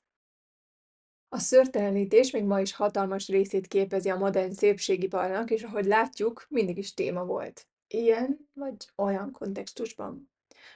A 1.30 1.40
szőrtelenítés 1.40 2.32
még 2.32 2.44
ma 2.44 2.62
is 2.62 2.74
hatalmas 2.74 3.28
részét 3.28 3.68
képezi 3.68 4.10
a 4.10 4.18
modern 4.18 4.52
szépségiparnak, 4.52 5.52
és 5.52 5.64
ahogy 5.64 5.86
látjuk, 5.86 6.46
mindig 6.50 6.78
is 6.78 6.94
téma 6.94 7.26
volt. 7.26 7.68
Ilyen 7.88 8.50
vagy 8.54 8.90
olyan 8.96 9.32
kontextusban. 9.32 10.32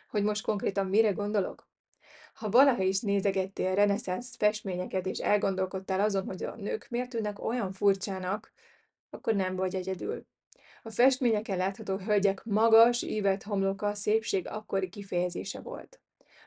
Hogy 0.10 0.24
most 0.24 0.46
konkrétan 0.46 0.88
mire 0.88 1.12
gondolok? 1.12 1.70
Ha 2.36 2.50
valaha 2.50 2.84
is 2.84 3.00
nézegettél 3.00 3.75
reneszánsz 3.75 4.36
festményeket, 4.36 5.06
és 5.06 5.18
elgondolkodtál 5.18 6.00
azon, 6.00 6.25
hogy 6.25 6.44
a 6.44 6.56
nők 6.56 6.88
miért 6.89 7.10
tűnnek 7.10 7.44
olyan 7.44 7.72
furcsának, 7.72 8.54
akkor 9.10 9.36
nem 9.36 9.56
vagy 9.56 9.75
egyedül. 9.75 10.25
A 10.84 10.89
festményeken 10.89 11.58
látható 11.58 11.98
hölgyek 11.98 12.44
magas, 12.44 13.01
ívett 13.01 13.44
homloka 13.44 13.94
szépség 13.94 14.48
akkori 14.48 14.89
kifejezése 14.89 15.60
volt. 15.60 16.00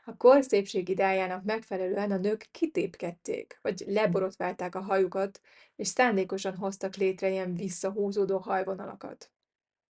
A 0.05 0.17
kor 0.17 0.43
szépség 0.43 0.89
idájának 0.89 1.43
megfelelően 1.43 2.11
a 2.11 2.17
nők 2.17 2.47
kitépkedték, 2.51 3.59
vagy 3.61 3.83
leborotválták 3.87 4.75
a 4.75 4.81
hajukat, 4.81 5.41
és 5.75 5.87
szándékosan 5.87 6.55
hoztak 6.55 6.95
létre 6.95 7.29
ilyen 7.29 7.55
visszahúzódó 7.55 8.37
hajvonalakat. 8.37 9.31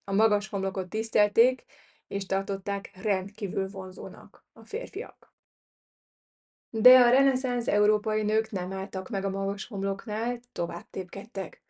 A 0.05 0.13
magas 0.13 0.49
homlokot 0.49 0.89
tisztelték, 0.89 1.65
és 2.07 2.27
tartották 2.27 2.91
rendkívül 3.03 3.69
vonzónak 3.69 4.47
a 4.53 4.65
férfiak. 4.65 5.28
De 6.71 6.99
a 6.99 7.11
reneszánsz 7.11 7.69
európai 7.69 8.23
nők 8.23 8.51
nem 8.51 8.73
álltak 8.73 9.09
meg 9.09 9.25
a 9.25 9.31
magas 9.31 9.67
homloknál, 9.67 10.41
tovább 10.53 10.87
tépkedtek. 10.91 11.63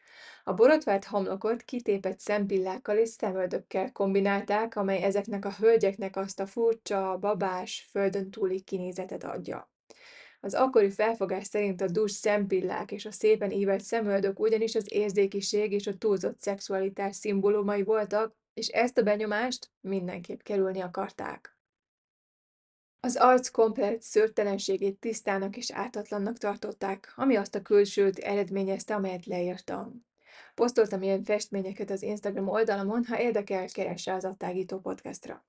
A 0.45 0.53
borotvált 0.53 1.05
homlokot 1.05 1.63
kitépett 1.63 2.21
szempillákkal 2.21 2.97
és 2.97 3.09
szemöldökkel 3.09 3.93
kombinálták, 3.93 4.77
amely 4.77 5.03
ezeknek 5.03 5.45
a 5.45 5.53
hölgyeknek 5.59 6.17
azt 6.17 6.41
a 6.41 6.47
furcsa, 6.47 7.17
babás, 7.21 7.89
földön 7.91 8.31
túli 8.31 8.61
kinézetet 8.61 9.25
adja. 9.25 9.71
Az 10.41 10.55
akkori 10.55 10.91
felfogás 10.91 11.47
szerint 11.47 11.81
a 11.81 11.89
dús 11.89 12.13
szempillák 12.13 12.93
és 12.93 13.07
a 13.07 13.13
szépen 13.13 13.51
ívelt 13.51 13.83
szemöldök 13.83 14.41
ugyanis 14.41 14.75
az 14.75 14.93
érzékiség 14.93 15.73
és 15.73 15.87
a 15.87 15.97
túlzott 15.97 16.41
szexualitás 16.41 17.17
szimbólumai 17.17 17.83
voltak, 17.83 18.37
és 18.55 18.69
ezt 18.69 18.99
a 18.99 19.03
benyomást 19.03 19.71
mindenképp 19.81 20.41
kerülni 20.41 20.81
akarták. 20.81 21.58
Az 23.01 23.17
arc 23.17 23.49
komplett 23.49 24.03
szőrtelenségét 24.03 25.01
tisztának 25.01 25.57
és 25.57 25.73
ártatlannak 25.73 26.39
tartották, 26.39 27.13
ami 27.17 27.37
azt 27.37 27.55
a 27.55 27.63
külsőt 27.63 28.19
eredményezte, 28.19 28.95
amelyet 28.95 29.27
leírtam. 29.27 30.07
Posztoltam 30.55 31.03
ilyen 31.03 31.25
festményeket 31.25 31.91
az 31.91 32.03
Instagram 32.03 32.49
oldalamon, 32.49 33.05
ha 33.05 33.21
érdekel, 33.21 33.69
keresse 33.69 34.15
az 34.15 34.25
Attágító 34.25 34.79
podcastra. 34.79 35.47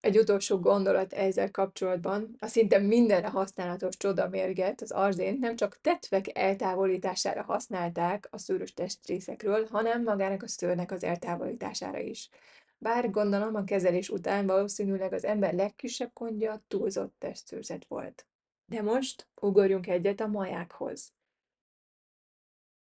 Egy 0.00 0.18
utolsó 0.18 0.58
gondolat 0.58 1.12
ezzel 1.12 1.50
kapcsolatban, 1.50 2.34
a 2.38 2.46
szinte 2.46 2.78
mindenre 2.78 3.28
használatos 3.28 3.96
csodamérget, 3.96 4.80
az 4.80 4.90
arzént 4.90 5.38
nem 5.38 5.56
csak 5.56 5.80
tetvek 5.80 6.38
eltávolítására 6.38 7.42
használták 7.42 8.28
a 8.30 8.38
szőrös 8.38 8.72
testrészekről, 8.72 9.66
hanem 9.70 10.02
magának 10.02 10.42
a 10.42 10.48
szőrnek 10.48 10.92
az 10.92 11.04
eltávolítására 11.04 11.98
is. 11.98 12.28
Bár 12.82 13.10
gondolom 13.10 13.54
a 13.54 13.64
kezelés 13.64 14.08
után 14.08 14.46
valószínűleg 14.46 15.12
az 15.12 15.24
ember 15.24 15.54
legkisebb 15.54 16.10
gondja 16.14 16.62
túlzott 16.68 17.14
testszőrzet 17.18 17.84
volt. 17.84 18.26
De 18.64 18.82
most 18.82 19.28
ugorjunk 19.40 19.86
egyet 19.86 20.20
a 20.20 20.26
majákhoz. 20.26 21.12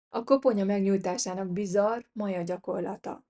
A 0.09 0.25
koponya 0.25 0.65
megnyújtásának 0.65 1.49
bizarr 1.49 2.03
maja 2.13 2.43
gyakorlata. 2.43 3.25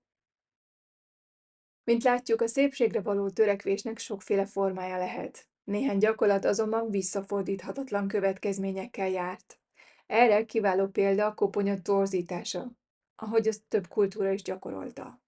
Mint 1.83 2.03
látjuk, 2.03 2.41
a 2.41 2.47
szépségre 2.47 3.01
való 3.01 3.29
törekvésnek 3.29 3.97
sokféle 3.97 4.45
formája 4.45 4.97
lehet. 4.97 5.47
Néhány 5.63 5.97
gyakorlat 5.97 6.45
azonban 6.45 6.89
visszafordíthatatlan 6.89 8.07
következményekkel 8.07 9.09
járt. 9.09 9.59
Erre 10.05 10.45
kiváló 10.45 10.87
példa 10.87 11.25
a 11.25 11.33
koponya 11.33 11.81
torzítása, 11.81 12.71
ahogy 13.15 13.47
azt 13.47 13.63
több 13.67 13.87
kultúra 13.87 14.31
is 14.31 14.41
gyakorolta. 14.41 15.23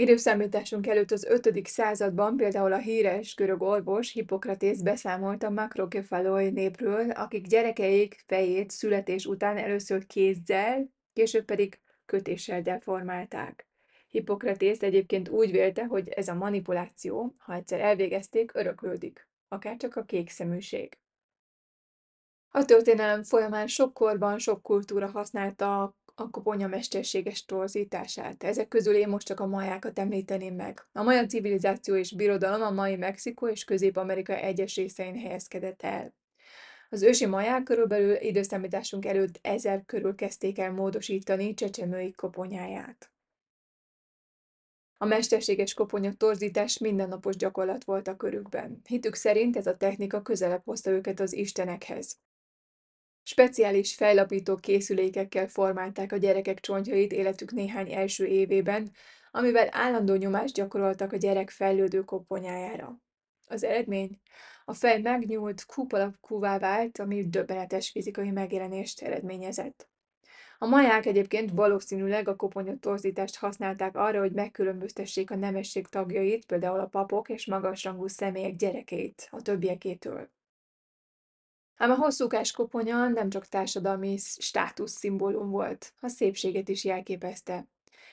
Időszámításunk 0.00 0.86
előtt 0.86 1.10
az 1.10 1.24
5. 1.24 1.66
században 1.66 2.36
például 2.36 2.72
a 2.72 2.78
híres 2.78 3.34
görög 3.34 3.62
orvos 3.62 4.12
Hippokratész 4.12 4.80
beszámolt 4.80 5.42
a 5.42 5.50
makrokefaloi 5.50 6.50
népről, 6.50 7.10
akik 7.10 7.46
gyerekeik 7.46 8.22
fejét 8.26 8.70
születés 8.70 9.26
után 9.26 9.56
először 9.56 10.06
kézzel, 10.06 10.90
később 11.12 11.44
pedig 11.44 11.80
kötéssel 12.06 12.62
deformálták. 12.62 13.66
Hippokratész 14.08 14.82
egyébként 14.82 15.28
úgy 15.28 15.50
vélte, 15.50 15.84
hogy 15.84 16.08
ez 16.08 16.28
a 16.28 16.34
manipuláció, 16.34 17.34
ha 17.38 17.54
egyszer 17.54 17.80
elvégezték, 17.80 18.54
öröklődik, 18.54 19.28
akárcsak 19.48 19.96
a 19.96 20.04
kékszeműség. 20.04 20.98
A 22.52 22.64
történelem 22.64 23.22
folyamán 23.22 23.66
sok 23.66 23.94
korban 23.94 24.38
sok 24.38 24.62
kultúra 24.62 25.10
használta 25.10 25.82
a 25.82 25.96
koponya 26.28 26.66
mesterséges 26.66 27.44
torzítását. 27.44 28.42
Ezek 28.42 28.68
közül 28.68 28.94
én 28.94 29.08
most 29.08 29.26
csak 29.26 29.40
a 29.40 29.46
majákat 29.46 29.98
említeném 29.98 30.54
meg. 30.54 30.86
A 30.92 31.02
maja 31.02 31.26
civilizáció 31.26 31.96
és 31.96 32.12
birodalom 32.12 32.62
a 32.62 32.70
mai 32.70 32.96
Mexikó 32.96 33.48
és 33.48 33.64
Közép-Amerika 33.64 34.36
egyes 34.36 34.76
részein 34.76 35.18
helyezkedett 35.18 35.82
el. 35.82 36.14
Az 36.88 37.02
ősi 37.02 37.26
maják 37.26 37.62
körülbelül 37.62 38.16
időszámításunk 38.16 39.06
előtt 39.06 39.38
ezer 39.42 39.82
körül 39.86 40.14
kezdték 40.14 40.58
el 40.58 40.72
módosítani 40.72 41.54
csecsemői 41.54 42.12
koponyáját. 42.12 43.10
A 44.96 45.06
mesterséges 45.06 45.74
koponya 45.74 46.12
torzítás 46.12 46.78
mindennapos 46.78 47.36
gyakorlat 47.36 47.84
volt 47.84 48.08
a 48.08 48.16
körükben. 48.16 48.80
Hitük 48.84 49.14
szerint 49.14 49.56
ez 49.56 49.66
a 49.66 49.76
technika 49.76 50.22
közelebb 50.22 50.62
hozta 50.64 50.90
őket 50.90 51.20
az 51.20 51.32
istenekhez. 51.32 52.18
Speciális 53.22 53.94
fejlapító 53.94 54.56
készülékekkel 54.56 55.48
formálták 55.48 56.12
a 56.12 56.16
gyerekek 56.16 56.60
csontjait 56.60 57.12
életük 57.12 57.52
néhány 57.52 57.92
első 57.92 58.26
évében, 58.26 58.90
amivel 59.30 59.68
állandó 59.70 60.14
nyomást 60.14 60.54
gyakoroltak 60.54 61.12
a 61.12 61.16
gyerek 61.16 61.50
fejlődő 61.50 62.00
koponyájára. 62.00 63.00
Az 63.46 63.64
eredmény? 63.64 64.20
A 64.64 64.74
fej 64.74 65.00
megnyúlt, 65.00 65.64
kúpalapkúvá 65.66 66.58
vált, 66.58 66.98
ami 66.98 67.28
döbbenetes 67.28 67.90
fizikai 67.90 68.30
megjelenést 68.30 69.02
eredményezett. 69.02 69.88
A 70.58 70.66
maják 70.66 71.06
egyébként 71.06 71.50
valószínűleg 71.50 72.28
a 72.28 72.36
koponya 72.36 72.76
torzítást 72.76 73.36
használták 73.36 73.96
arra, 73.96 74.20
hogy 74.20 74.32
megkülönböztessék 74.32 75.30
a 75.30 75.36
nemesség 75.36 75.86
tagjait, 75.86 76.46
például 76.46 76.80
a 76.80 76.86
papok 76.86 77.28
és 77.28 77.46
magasrangú 77.46 78.06
személyek 78.06 78.56
gyerekeit 78.56 79.28
a 79.30 79.42
többiekétől. 79.42 80.30
Ám 81.80 81.90
a 81.90 81.94
hosszúkás 81.94 82.52
koponya 82.52 83.08
nem 83.08 83.30
csak 83.30 83.46
társadalmi 83.46 84.16
státusz 84.18 84.92
szimbólum 84.92 85.50
volt, 85.50 85.92
a 86.00 86.08
szépséget 86.08 86.68
is 86.68 86.84
jelképezte. 86.84 87.66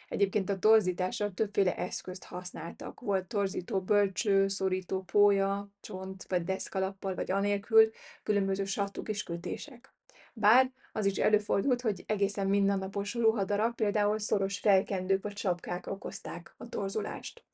Egyébként 0.07 0.49
a 0.49 0.59
torzításra 0.59 1.33
többféle 1.33 1.75
eszközt 1.75 2.23
használtak. 2.23 2.99
Volt 2.99 3.27
torzító 3.27 3.81
bölcső, 3.81 4.47
szorító 4.47 5.01
pólya, 5.01 5.69
csont 5.79 6.25
vagy 6.27 6.43
deszkalappal 6.43 7.15
vagy 7.15 7.31
anélkül, 7.31 7.89
különböző 8.23 8.65
sattuk 8.65 9.09
és 9.09 9.23
kötések. 9.23 9.93
Bár 10.33 10.71
az 10.91 11.05
is 11.05 11.17
előfordult, 11.17 11.81
hogy 11.81 12.03
egészen 12.05 12.47
mindennapos 12.47 13.13
ruhadarab, 13.13 13.75
például 13.75 14.19
szoros 14.19 14.59
fejkendők 14.59 15.23
vagy 15.23 15.37
sapkák 15.37 15.87
okozták 15.87 16.53
a 16.57 16.69
torzulást. 16.69 17.46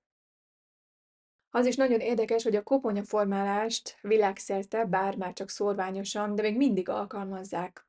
Az 1.55 1.65
is 1.65 1.75
nagyon 1.75 1.99
érdekes, 1.99 2.43
hogy 2.43 2.55
a 2.55 2.63
koponyaformálást 2.63 3.97
világszerte, 4.01 4.85
bár 4.85 5.15
már 5.15 5.33
csak 5.33 5.49
szórványosan, 5.49 6.35
de 6.35 6.41
még 6.41 6.57
mindig 6.57 6.89
alkalmazzák. 6.89 7.85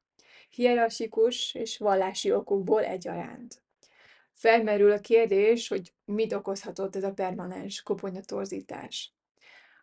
Hierarchikus 0.51 1.55
és 1.55 1.79
vallási 1.79 2.33
okokból 2.33 2.85
egyaránt. 2.85 3.63
Felmerül 4.33 4.93
a 4.93 5.01
kérdés, 5.01 5.69
hogy 5.69 5.93
mit 6.05 6.33
okozhatott 6.33 6.97
ez 6.97 7.05
a 7.05 7.13
permanens 7.13 7.83
koponyatorzítás. 7.83 9.13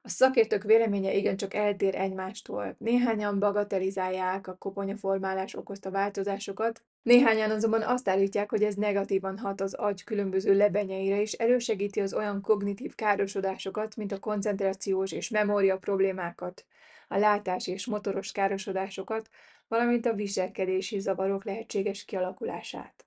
A 0.02 0.10
szakértők 0.10 0.64
véleménye 0.64 1.14
igencsak 1.14 1.54
eltér 1.54 1.96
egymástól. 1.96 2.76
Néhányan 2.78 3.40
bagatelizálják 3.40 4.48
a 4.48 4.58
koponyaformálás 4.58 5.56
okozta 5.56 5.92
változásokat, 5.92 6.84
néhányan 7.02 7.52
azonban 7.52 7.82
azt 7.82 8.10
állítják, 8.10 8.50
hogy 8.50 8.64
ez 8.64 8.76
negatívan 8.76 9.38
hat 9.38 9.62
az 9.62 9.74
agy 9.74 10.04
különböző 10.04 10.54
lebenyeire, 10.54 11.22
és 11.22 11.32
elősegíti 11.32 12.02
az 12.02 12.14
olyan 12.14 12.42
kognitív 12.42 12.96
károsodásokat, 12.96 13.96
mint 13.96 14.12
a 14.12 14.20
koncentrációs 14.20 15.12
és 15.12 15.30
memória 15.30 15.78
problémákat, 15.78 16.66
a 17.08 17.18
látás 17.18 17.68
és 17.68 17.86
motoros 17.86 18.32
károsodásokat, 18.32 19.30
valamint 19.68 20.06
a 20.06 20.14
viselkedési 20.14 21.00
zavarok 21.00 21.44
lehetséges 21.44 22.06
kialakulását. 22.06 23.06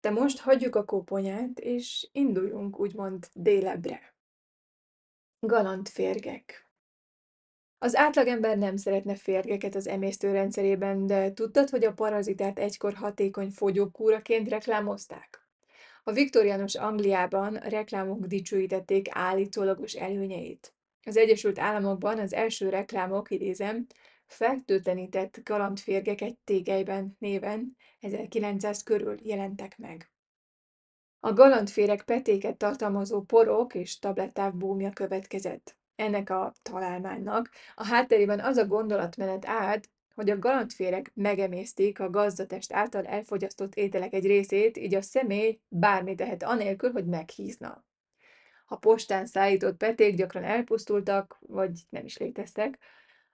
De 0.00 0.10
most 0.10 0.40
hagyjuk 0.40 0.76
a 0.76 0.84
koponyát, 0.84 1.58
és 1.58 2.08
induljunk 2.12 2.78
úgymond 2.78 3.28
délebre. 3.34 4.14
Galant 5.38 5.88
férgek. 5.88 6.69
Az 7.82 7.96
átlagember 7.96 8.58
nem 8.58 8.76
szeretne 8.76 9.14
férgeket 9.14 9.74
az 9.74 9.88
emésztőrendszerében, 9.88 11.06
de 11.06 11.32
tudtad, 11.32 11.70
hogy 11.70 11.84
a 11.84 11.92
parazitát 11.92 12.58
egykor 12.58 12.94
hatékony 12.94 13.50
fogyókúraként 13.50 14.48
reklámozták? 14.48 15.48
A 16.04 16.12
viktoriánus 16.12 16.74
Angliában 16.74 17.56
a 17.56 17.68
reklámok 17.68 18.26
dicsőítették 18.26 19.08
állítólagos 19.10 19.92
előnyeit. 19.92 20.74
Az 21.04 21.16
Egyesült 21.16 21.58
Államokban 21.58 22.18
az 22.18 22.32
első 22.32 22.68
reklámok, 22.68 23.30
idézem, 23.30 23.86
fertőtlenített 24.26 25.40
galantférgek 25.44 26.20
egy 26.20 26.36
tégelyben 26.44 27.16
néven 27.18 27.76
1900 28.00 28.82
körül 28.82 29.16
jelentek 29.22 29.78
meg. 29.78 30.10
A 31.20 31.32
galantféreg 31.32 32.02
petéket 32.02 32.56
tartalmazó 32.56 33.22
porok 33.22 33.74
és 33.74 33.98
tabletták 33.98 34.54
búmja 34.54 34.90
következett. 34.90 35.79
Ennek 36.00 36.30
a 36.30 36.52
találmánynak 36.62 37.50
a 37.74 37.86
hátterében 37.86 38.40
az 38.40 38.56
a 38.56 38.66
gondolatmenet 38.66 39.46
állt, 39.46 39.88
hogy 40.14 40.30
a 40.30 40.38
galantféreg 40.38 41.10
megemészték 41.14 42.00
a 42.00 42.10
gazdatest 42.10 42.72
által 42.72 43.06
elfogyasztott 43.06 43.74
ételek 43.74 44.12
egy 44.12 44.26
részét, 44.26 44.76
így 44.76 44.94
a 44.94 45.02
személy 45.02 45.60
bármit 45.68 46.16
tehet 46.16 46.42
anélkül, 46.42 46.92
hogy 46.92 47.06
meghízna. 47.06 47.84
A 48.66 48.76
postán 48.76 49.26
szállított 49.26 49.76
peték 49.76 50.16
gyakran 50.16 50.44
elpusztultak, 50.44 51.36
vagy 51.40 51.80
nem 51.88 52.04
is 52.04 52.16
léteztek, 52.16 52.78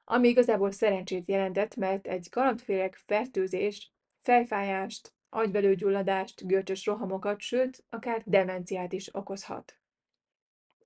ami 0.04 0.28
igazából 0.28 0.70
szerencsét 0.70 1.28
jelentett, 1.28 1.76
mert 1.76 2.06
egy 2.06 2.28
galantféreg 2.30 2.94
fertőzés 2.94 3.92
fejfájást, 4.22 5.12
agybelőgyulladást, 5.28 6.46
görcsös 6.46 6.86
rohamokat, 6.86 7.40
sőt, 7.40 7.84
akár 7.90 8.22
demenciát 8.24 8.92
is 8.92 9.14
okozhat. 9.14 9.76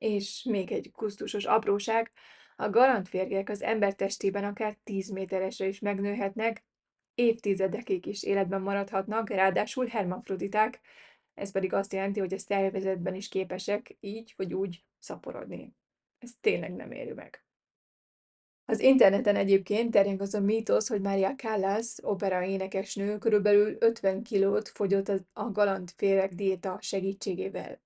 És 0.00 0.44
még 0.44 0.72
egy 0.72 0.90
kusztusos 0.90 1.44
apróság, 1.44 2.12
a 2.56 2.70
galantférgek 2.70 3.48
az 3.48 3.62
ember 3.62 3.94
testében 3.94 4.44
akár 4.44 4.78
10 4.84 5.10
méteresre 5.10 5.66
is 5.66 5.78
megnőhetnek, 5.78 6.64
évtizedekig 7.14 8.06
is 8.06 8.22
életben 8.22 8.60
maradhatnak, 8.60 9.30
ráadásul 9.30 9.86
hermafroditák, 9.86 10.80
ez 11.34 11.50
pedig 11.50 11.72
azt 11.72 11.92
jelenti, 11.92 12.20
hogy 12.20 12.34
a 12.34 12.38
szervezetben 12.38 13.14
is 13.14 13.28
képesek 13.28 13.96
így 14.00 14.34
vagy 14.36 14.54
úgy 14.54 14.84
szaporodni. 14.98 15.74
Ez 16.18 16.30
tényleg 16.40 16.74
nem 16.74 16.92
érő 16.92 17.14
meg. 17.14 17.44
Az 18.64 18.80
interneten 18.80 19.36
egyébként 19.36 19.90
terjeng 19.90 20.20
az 20.20 20.34
a 20.34 20.40
mítosz, 20.40 20.88
hogy 20.88 21.00
Maria 21.00 21.34
Callas, 21.34 21.96
opera 22.02 22.44
énekesnő, 22.44 23.18
körülbelül 23.18 23.76
50 23.78 24.22
kilót 24.22 24.68
fogyott 24.68 25.08
a 25.32 25.50
galandféreg 25.50 26.34
diéta 26.34 26.78
segítségével. 26.80 27.80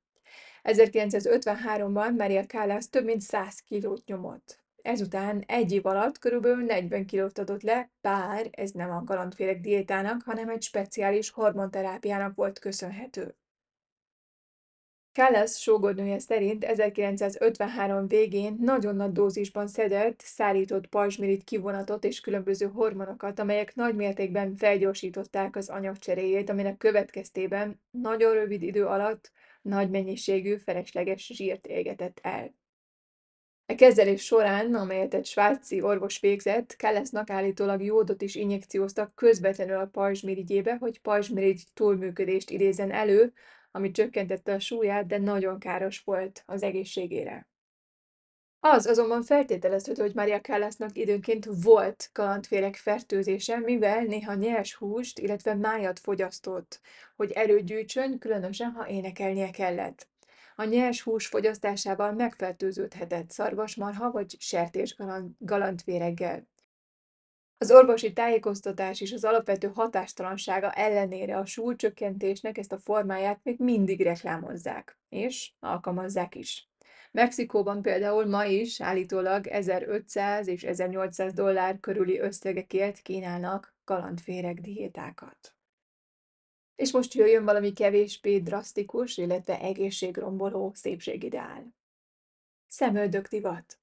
1953-ban 0.65 2.17
Maria 2.17 2.45
Callas 2.45 2.89
több 2.89 3.05
mint 3.05 3.21
100 3.21 3.59
kilót 3.61 4.07
nyomott. 4.07 4.63
Ezután 4.83 5.43
egy 5.47 5.73
év 5.73 5.87
alatt 5.87 6.19
körülbelül 6.19 6.65
40 6.65 7.07
kilót 7.07 7.39
adott 7.39 7.63
le, 7.63 7.91
bár 8.01 8.49
ez 8.51 8.71
nem 8.71 8.91
a 8.91 9.05
galandféreg 9.05 9.61
diétának, 9.61 10.23
hanem 10.23 10.49
egy 10.49 10.63
speciális 10.63 11.31
hormonterápiának 11.31 12.35
volt 12.35 12.59
köszönhető. 12.59 13.37
Callas 15.13 15.61
sógornője 15.61 16.19
szerint 16.19 16.65
1953 16.65 18.09
végén 18.09 18.57
nagyon 18.61 18.97
nagy 18.97 19.13
dózisban 19.13 19.67
szedett, 19.67 20.21
szállított 20.21 20.87
pajzsmirigy 20.87 21.45
kivonatot 21.45 22.05
és 22.05 22.21
különböző 22.21 22.67
hormonokat, 22.67 23.39
amelyek 23.39 23.75
nagy 23.75 23.95
mértékben 23.95 24.57
felgyorsították 24.57 25.57
az 25.57 25.69
anyagcseréjét, 25.69 26.51
aminek 26.51 26.77
következtében 26.77 27.81
nagyon 27.91 28.33
rövid 28.33 28.63
idő 28.63 28.87
alatt 28.87 29.33
nagy 29.65 29.91
mennyiségű 29.91 30.57
felesleges 30.57 31.27
zsírt 31.27 31.67
égetett 31.67 32.19
el. 32.23 32.55
A 33.67 33.75
kezelés 33.75 34.25
során, 34.25 34.75
amelyet 34.75 35.15
egy 35.15 35.27
svájci 35.27 35.81
orvos 35.81 36.21
végzett, 36.21 36.77
Kallasznak 36.77 37.31
állítólag 37.31 37.83
jódot 37.83 38.23
is 38.23 38.35
injekcióztak 38.35 39.15
közvetlenül 39.15 39.77
a 39.77 39.87
pajzsmirigyébe, 39.87 40.77
hogy 40.77 41.01
pajzsmirigy 41.01 41.63
túlműködést 41.75 42.51
idézzen 42.51 42.91
elő, 42.91 43.33
ami 43.71 43.91
csökkentette 43.91 44.53
a 44.53 44.59
súlyát, 44.59 45.07
de 45.07 45.19
nagyon 45.19 45.59
káros 45.59 46.01
volt 46.01 46.43
az 46.47 46.63
egészségére. 46.63 47.49
Az 48.67 48.87
azonban 48.87 49.23
feltételezhető, 49.23 50.03
hogy 50.03 50.15
Maria 50.15 50.41
Callasnak 50.41 50.97
időnként 50.97 51.49
volt 51.63 52.11
kalandféreg 52.13 52.77
fertőzése, 52.77 53.59
mivel 53.59 54.03
néha 54.03 54.35
nyers 54.35 54.75
húst, 54.75 55.19
illetve 55.19 55.55
májat 55.55 55.99
fogyasztott, 55.99 56.81
hogy 57.17 57.31
erőt 57.31 57.65
gyűjtsön, 57.65 58.19
különösen 58.19 58.71
ha 58.71 58.89
énekelnie 58.89 59.51
kellett. 59.51 60.09
A 60.57 60.65
nyers 60.65 61.03
hús 61.03 61.27
fogyasztásával 61.27 62.13
megfertőződhetett 62.13 63.31
szarvasmarha 63.31 64.11
vagy 64.11 64.37
sertés 64.39 64.97
galant- 64.97 65.37
galandféreggel. 65.39 66.49
Az 67.59 67.71
orvosi 67.71 68.13
tájékoztatás 68.13 69.01
és 69.01 69.13
az 69.13 69.25
alapvető 69.25 69.69
hatástalansága 69.75 70.73
ellenére 70.73 71.37
a 71.37 71.47
súlycsökkentésnek 71.47 72.59
ezt 72.59 72.73
a 72.73 72.79
formáját 72.79 73.41
még 73.43 73.59
mindig 73.59 74.03
reklámozzák, 74.03 74.99
és 75.09 75.53
alkalmazzák 75.61 76.35
is. 76.35 76.69
Mexikóban 77.15 77.83
például 77.83 78.27
ma 78.27 78.45
is 78.45 78.81
állítólag 78.81 79.47
1500 79.47 80.49
és 80.49 80.63
1800 80.63 81.33
dollár 81.33 81.81
körüli 81.81 82.19
összegekért 82.19 82.99
kínálnak 82.99 83.75
kalandféreg 83.85 84.61
diétákat. 84.61 85.55
És 86.75 86.93
most 86.93 87.15
jöjjön 87.15 87.45
valami 87.45 87.73
kevésbé 87.73 88.39
drasztikus, 88.39 89.17
illetve 89.17 89.61
egészségromboló 89.61 90.73
szépségideál. 90.75 91.75
Szemöldök 92.67 93.29
divat. 93.29 93.79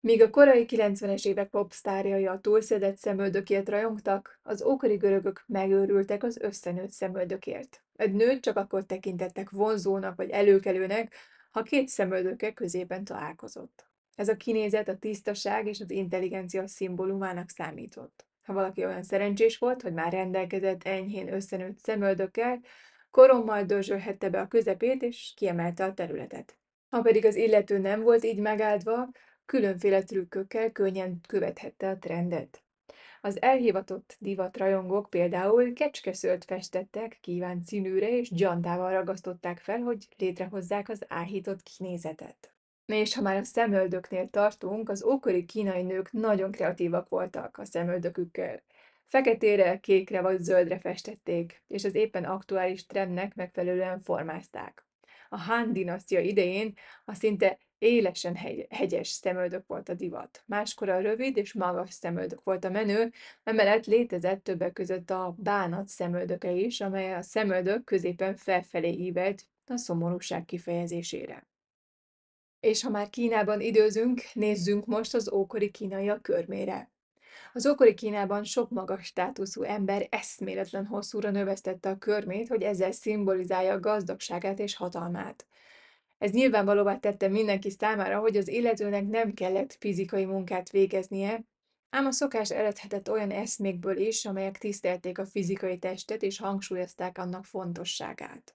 Míg 0.00 0.22
a 0.22 0.30
korai 0.30 0.64
90-es 0.68 1.26
évek 1.26 1.48
popsztárjai 1.48 2.26
a 2.26 2.40
túlszedett 2.40 2.96
szemöldökért 2.96 3.68
rajongtak, 3.68 4.40
az 4.42 4.62
ókori 4.62 4.96
görögök 4.96 5.44
megőrültek 5.46 6.22
az 6.22 6.38
összenőtt 6.38 6.90
szemöldökért. 6.90 7.84
Egy 7.96 8.12
nőt 8.12 8.42
csak 8.42 8.56
akkor 8.56 8.84
tekintettek 8.84 9.50
vonzónak 9.50 10.16
vagy 10.16 10.30
előkelőnek, 10.30 11.14
ha 11.50 11.62
két 11.62 11.88
szemöldöke 11.88 12.52
közében 12.52 13.04
találkozott. 13.04 13.88
Ez 14.14 14.28
a 14.28 14.36
kinézet 14.36 14.88
a 14.88 14.98
tisztaság 14.98 15.66
és 15.66 15.80
az 15.80 15.90
intelligencia 15.90 16.66
szimbólumának 16.66 17.50
számított. 17.50 18.26
Ha 18.42 18.52
valaki 18.52 18.84
olyan 18.84 19.02
szerencsés 19.02 19.58
volt, 19.58 19.82
hogy 19.82 19.92
már 19.92 20.12
rendelkezett 20.12 20.84
enyhén 20.84 21.32
összenőtt 21.32 21.78
szemöldökkel, 21.78 22.60
korommal 23.10 23.64
dörzsölhette 23.64 24.30
be 24.30 24.40
a 24.40 24.48
közepét 24.48 25.02
és 25.02 25.32
kiemelte 25.36 25.84
a 25.84 25.94
területet. 25.94 26.58
Ha 26.88 27.00
pedig 27.00 27.24
az 27.24 27.36
illető 27.36 27.78
nem 27.78 28.02
volt 28.02 28.24
így 28.24 28.38
megáldva, 28.38 29.10
különféle 29.46 30.02
trükkökkel 30.02 30.72
könnyen 30.72 31.20
követhette 31.28 31.88
a 31.88 31.98
trendet. 31.98 32.62
Az 33.20 33.42
elhivatott 33.42 34.16
divatrajongók 34.18 35.10
például 35.10 35.72
kecskeszölt 35.72 36.44
festettek 36.44 37.18
kívánt 37.20 37.64
színűre 37.66 38.08
és 38.08 38.30
gyantával 38.30 38.92
ragasztották 38.92 39.58
fel, 39.58 39.78
hogy 39.78 40.08
létrehozzák 40.16 40.88
az 40.88 41.04
áhított 41.08 41.62
kinézetet. 41.62 42.54
És 42.86 43.14
ha 43.14 43.22
már 43.22 43.36
a 43.36 43.44
szemöldöknél 43.44 44.30
tartunk, 44.30 44.88
az 44.88 45.04
ókori 45.04 45.44
kínai 45.44 45.82
nők 45.82 46.12
nagyon 46.12 46.50
kreatívak 46.50 47.08
voltak 47.08 47.58
a 47.58 47.64
szemöldökükkel. 47.64 48.62
Feketére, 49.06 49.78
kékre 49.78 50.20
vagy 50.20 50.40
zöldre 50.40 50.78
festették, 50.78 51.62
és 51.66 51.84
az 51.84 51.94
éppen 51.94 52.24
aktuális 52.24 52.86
trendnek 52.86 53.34
megfelelően 53.34 54.00
formázták. 54.00 54.86
A 55.28 55.38
Han 55.38 55.72
dinasztia 55.72 56.20
idején 56.20 56.74
a 57.04 57.14
szinte 57.14 57.58
élesen 57.80 58.34
hegy- 58.34 58.66
hegyes 58.70 59.08
szemöldök 59.08 59.66
volt 59.66 59.88
a 59.88 59.94
divat. 59.94 60.42
Máskor 60.46 60.88
a 60.88 61.00
rövid 61.00 61.36
és 61.36 61.52
magas 61.52 61.92
szemöldök 61.92 62.42
volt 62.44 62.64
a 62.64 62.70
menő, 62.70 63.12
emellett 63.44 63.86
létezett 63.86 64.44
többek 64.44 64.72
között 64.72 65.10
a 65.10 65.34
bánat 65.38 65.88
szemöldöke 65.88 66.50
is, 66.52 66.80
amely 66.80 67.14
a 67.14 67.22
szemöldök 67.22 67.84
középen 67.84 68.36
felfelé 68.36 68.90
ívelt 68.92 69.46
a 69.66 69.76
szomorúság 69.76 70.44
kifejezésére. 70.44 71.46
És 72.60 72.82
ha 72.82 72.90
már 72.90 73.10
Kínában 73.10 73.60
időzünk, 73.60 74.22
nézzünk 74.32 74.86
most 74.86 75.14
az 75.14 75.32
ókori 75.32 75.70
kínaiak 75.70 76.22
körmére. 76.22 76.90
Az 77.52 77.66
ókori 77.66 77.94
Kínában 77.94 78.44
sok 78.44 78.70
magas 78.70 79.04
státuszú 79.06 79.62
ember 79.62 80.06
eszméletlen 80.10 80.86
hosszúra 80.86 81.30
növesztette 81.30 81.88
a 81.88 81.98
körmét, 81.98 82.48
hogy 82.48 82.62
ezzel 82.62 82.92
szimbolizálja 82.92 83.80
gazdagságát 83.80 84.58
és 84.58 84.76
hatalmát. 84.76 85.46
Ez 86.20 86.30
nyilvánvalóvá 86.30 86.98
tette 86.98 87.28
mindenki 87.28 87.70
számára, 87.70 88.18
hogy 88.18 88.36
az 88.36 88.48
illetőnek 88.48 89.08
nem 89.08 89.32
kellett 89.32 89.76
fizikai 89.78 90.24
munkát 90.24 90.70
végeznie, 90.70 91.44
ám 91.90 92.06
a 92.06 92.10
szokás 92.10 92.50
eredhetett 92.50 93.10
olyan 93.10 93.30
eszmékből 93.30 93.96
is, 93.96 94.24
amelyek 94.24 94.58
tisztelték 94.58 95.18
a 95.18 95.26
fizikai 95.26 95.78
testet 95.78 96.22
és 96.22 96.38
hangsúlyozták 96.38 97.18
annak 97.18 97.44
fontosságát. 97.44 98.54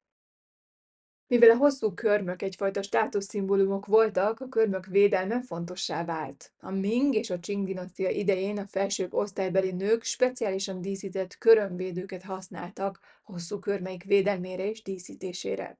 Mivel 1.28 1.50
a 1.50 1.56
hosszú 1.56 1.94
körmök 1.94 2.42
egyfajta 2.42 2.82
státuszszimbólumok 2.82 3.86
voltak, 3.86 4.40
a 4.40 4.48
körmök 4.48 4.86
védelme 4.86 5.42
fontossá 5.42 6.06
vált. 6.06 6.54
A 6.58 6.72
Ming 6.72 7.14
és 7.14 7.30
a 7.30 7.40
Qing 7.40 7.66
dinasztia 7.66 8.10
idején 8.10 8.58
a 8.58 8.68
felsőbb 8.68 9.14
osztálybeli 9.14 9.72
nők 9.72 10.04
speciálisan 10.04 10.82
díszített 10.82 11.38
körömvédőket 11.38 12.24
használtak 12.24 13.00
hosszú 13.24 13.60
körmeik 13.60 14.04
védelmére 14.04 14.70
és 14.70 14.82
díszítésére. 14.82 15.80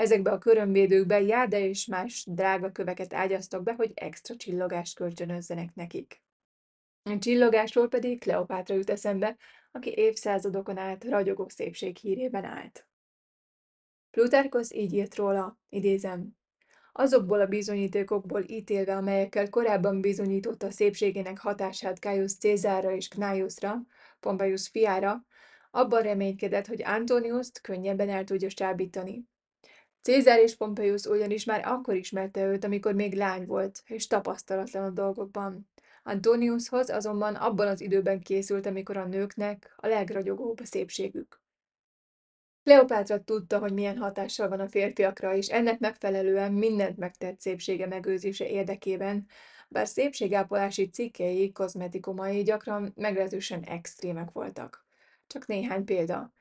Ezekbe 0.00 0.30
a 0.30 0.38
körömvédőkbe 0.38 1.20
jáde 1.20 1.60
és 1.68 1.86
más 1.86 2.24
drága 2.26 2.72
köveket 2.72 3.14
ágyaztak 3.14 3.62
be, 3.62 3.72
hogy 3.72 3.92
extra 3.94 4.36
csillogást 4.36 4.96
kölcsönözzenek 4.96 5.74
nekik. 5.74 6.22
A 7.02 7.18
csillogásról 7.18 7.88
pedig 7.88 8.20
Kleopátra 8.20 8.74
jut 8.74 8.90
eszembe, 8.90 9.36
aki 9.72 9.92
évszázadokon 9.96 10.78
át 10.78 11.04
ragyogó 11.04 11.48
szépség 11.48 11.96
hírében 11.96 12.44
állt. 12.44 12.88
Plutarkosz 14.10 14.72
így 14.72 14.92
írt 14.92 15.14
róla, 15.14 15.58
idézem, 15.68 16.36
azokból 16.92 17.40
a 17.40 17.46
bizonyítékokból 17.46 18.44
ítélve, 18.46 18.96
amelyekkel 18.96 19.48
korábban 19.48 20.00
bizonyította 20.00 20.70
szépségének 20.70 21.38
hatását 21.38 22.00
Gaius 22.00 22.36
Cézárra 22.36 22.92
és 22.92 23.08
Gnaeusra, 23.08 23.82
Pompeius 24.20 24.68
fiára, 24.68 25.24
abban 25.70 26.02
reménykedett, 26.02 26.66
hogy 26.66 26.82
Antoniuszt 26.82 27.60
könnyebben 27.60 28.08
el 28.08 28.24
tudja 28.24 28.48
csábítani. 28.48 29.29
Cézár 30.02 30.38
és 30.38 30.56
Pompeius 30.56 31.04
ugyanis 31.04 31.44
már 31.44 31.66
akkor 31.66 31.94
ismerte 31.94 32.44
őt, 32.44 32.64
amikor 32.64 32.94
még 32.94 33.14
lány 33.14 33.46
volt, 33.46 33.82
és 33.86 34.06
tapasztalatlan 34.06 34.84
a 34.84 34.90
dolgokban. 34.90 35.68
Antoniushoz 36.02 36.90
azonban 36.90 37.34
abban 37.34 37.68
az 37.68 37.80
időben 37.80 38.20
készült, 38.20 38.66
amikor 38.66 38.96
a 38.96 39.06
nőknek 39.06 39.74
a 39.76 39.86
legragyogóbb 39.86 40.60
a 40.60 40.64
szépségük. 40.64 41.40
Kleopátra 42.62 43.24
tudta, 43.24 43.58
hogy 43.58 43.72
milyen 43.72 43.98
hatással 43.98 44.48
van 44.48 44.60
a 44.60 44.68
férfiakra, 44.68 45.34
és 45.34 45.48
ennek 45.48 45.78
megfelelően 45.78 46.52
mindent 46.52 46.96
megtett 46.96 47.40
szépsége 47.40 47.86
megőrzése 47.86 48.48
érdekében, 48.48 49.26
bár 49.68 49.86
szépségápolási 49.86 50.88
cikkei, 50.88 51.52
kozmetikumai 51.52 52.42
gyakran 52.42 52.92
meglehetősen 52.96 53.62
extrémek 53.62 54.30
voltak. 54.30 54.86
Csak 55.26 55.46
néhány 55.46 55.84
példa. 55.84 56.32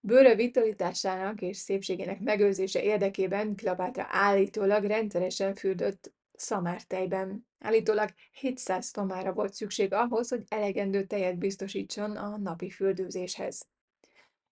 Bőre 0.00 0.34
vitalitásának 0.34 1.40
és 1.40 1.56
szépségének 1.56 2.20
megőrzése 2.20 2.82
érdekében 2.82 3.54
Kleopátra 3.54 4.06
állítólag 4.08 4.84
rendszeresen 4.84 5.54
fürdött 5.54 6.12
szamártejben. 6.32 7.46
Állítólag 7.58 8.08
700 8.30 8.86
szomára 8.86 9.32
volt 9.32 9.54
szükség 9.54 9.92
ahhoz, 9.92 10.28
hogy 10.28 10.44
elegendő 10.48 11.04
tejet 11.04 11.38
biztosítson 11.38 12.16
a 12.16 12.36
napi 12.36 12.70
fürdőzéshez. 12.70 13.66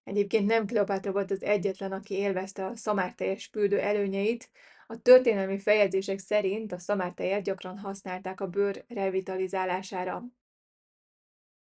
Egyébként 0.05 0.47
nem 0.47 0.67
Kleopátra 0.67 1.13
volt 1.13 1.31
az 1.31 1.43
egyetlen, 1.43 1.93
aki 1.93 2.15
élvezte 2.15 2.67
a 2.67 2.77
szamárteljes 2.77 3.47
fürdő 3.47 3.81
előnyeit. 3.81 4.51
A 4.87 5.01
történelmi 5.03 5.59
feljegyzések 5.59 6.19
szerint 6.19 6.73
a 6.73 6.79
szamártejet 6.79 7.43
gyakran 7.43 7.79
használták 7.79 8.41
a 8.41 8.47
bőr 8.47 8.85
revitalizálására. 8.89 10.25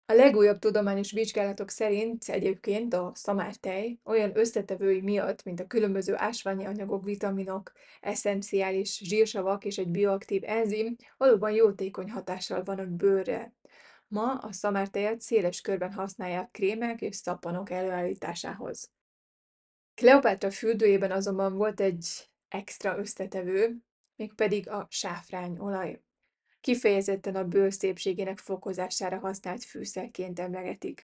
A 0.06 0.12
legújabb 0.12 0.58
tudományos 0.58 1.12
vizsgálatok 1.12 1.70
szerint 1.70 2.28
egyébként 2.28 2.94
a 2.94 3.12
szamártej 3.14 4.00
olyan 4.04 4.36
összetevői 4.38 5.00
miatt, 5.00 5.42
mint 5.42 5.60
a 5.60 5.66
különböző 5.66 6.14
ásványi 6.16 6.64
anyagok, 6.64 7.04
vitaminok, 7.04 7.72
esszenciális 8.00 8.98
zsírsavak 8.98 9.64
és 9.64 9.78
egy 9.78 9.88
bioaktív 9.88 10.42
enzim, 10.44 10.96
valóban 11.16 11.50
jótékony 11.50 12.10
hatással 12.10 12.62
van 12.62 12.78
a 12.78 12.86
bőrre. 12.86 13.54
Ma 14.08 14.32
a 14.32 14.52
szamártejet 14.52 15.20
széles 15.20 15.60
körben 15.60 15.92
használják 15.92 16.50
krémek 16.50 17.00
és 17.00 17.16
szappanok 17.16 17.70
előállításához. 17.70 18.90
Kleopátra 19.94 20.50
fürdőjében 20.50 21.10
azonban 21.10 21.56
volt 21.56 21.80
egy 21.80 22.30
extra 22.48 22.98
összetevő, 22.98 23.76
mégpedig 24.16 24.68
a 24.68 24.86
sáfrányolaj. 24.90 26.03
Kifejezetten 26.64 27.36
a 27.36 27.44
bőr 27.44 27.72
szépségének 27.72 28.38
fokozására 28.38 29.18
használt 29.18 29.64
fűszerként 29.64 30.40
emlegetik. 30.40 31.06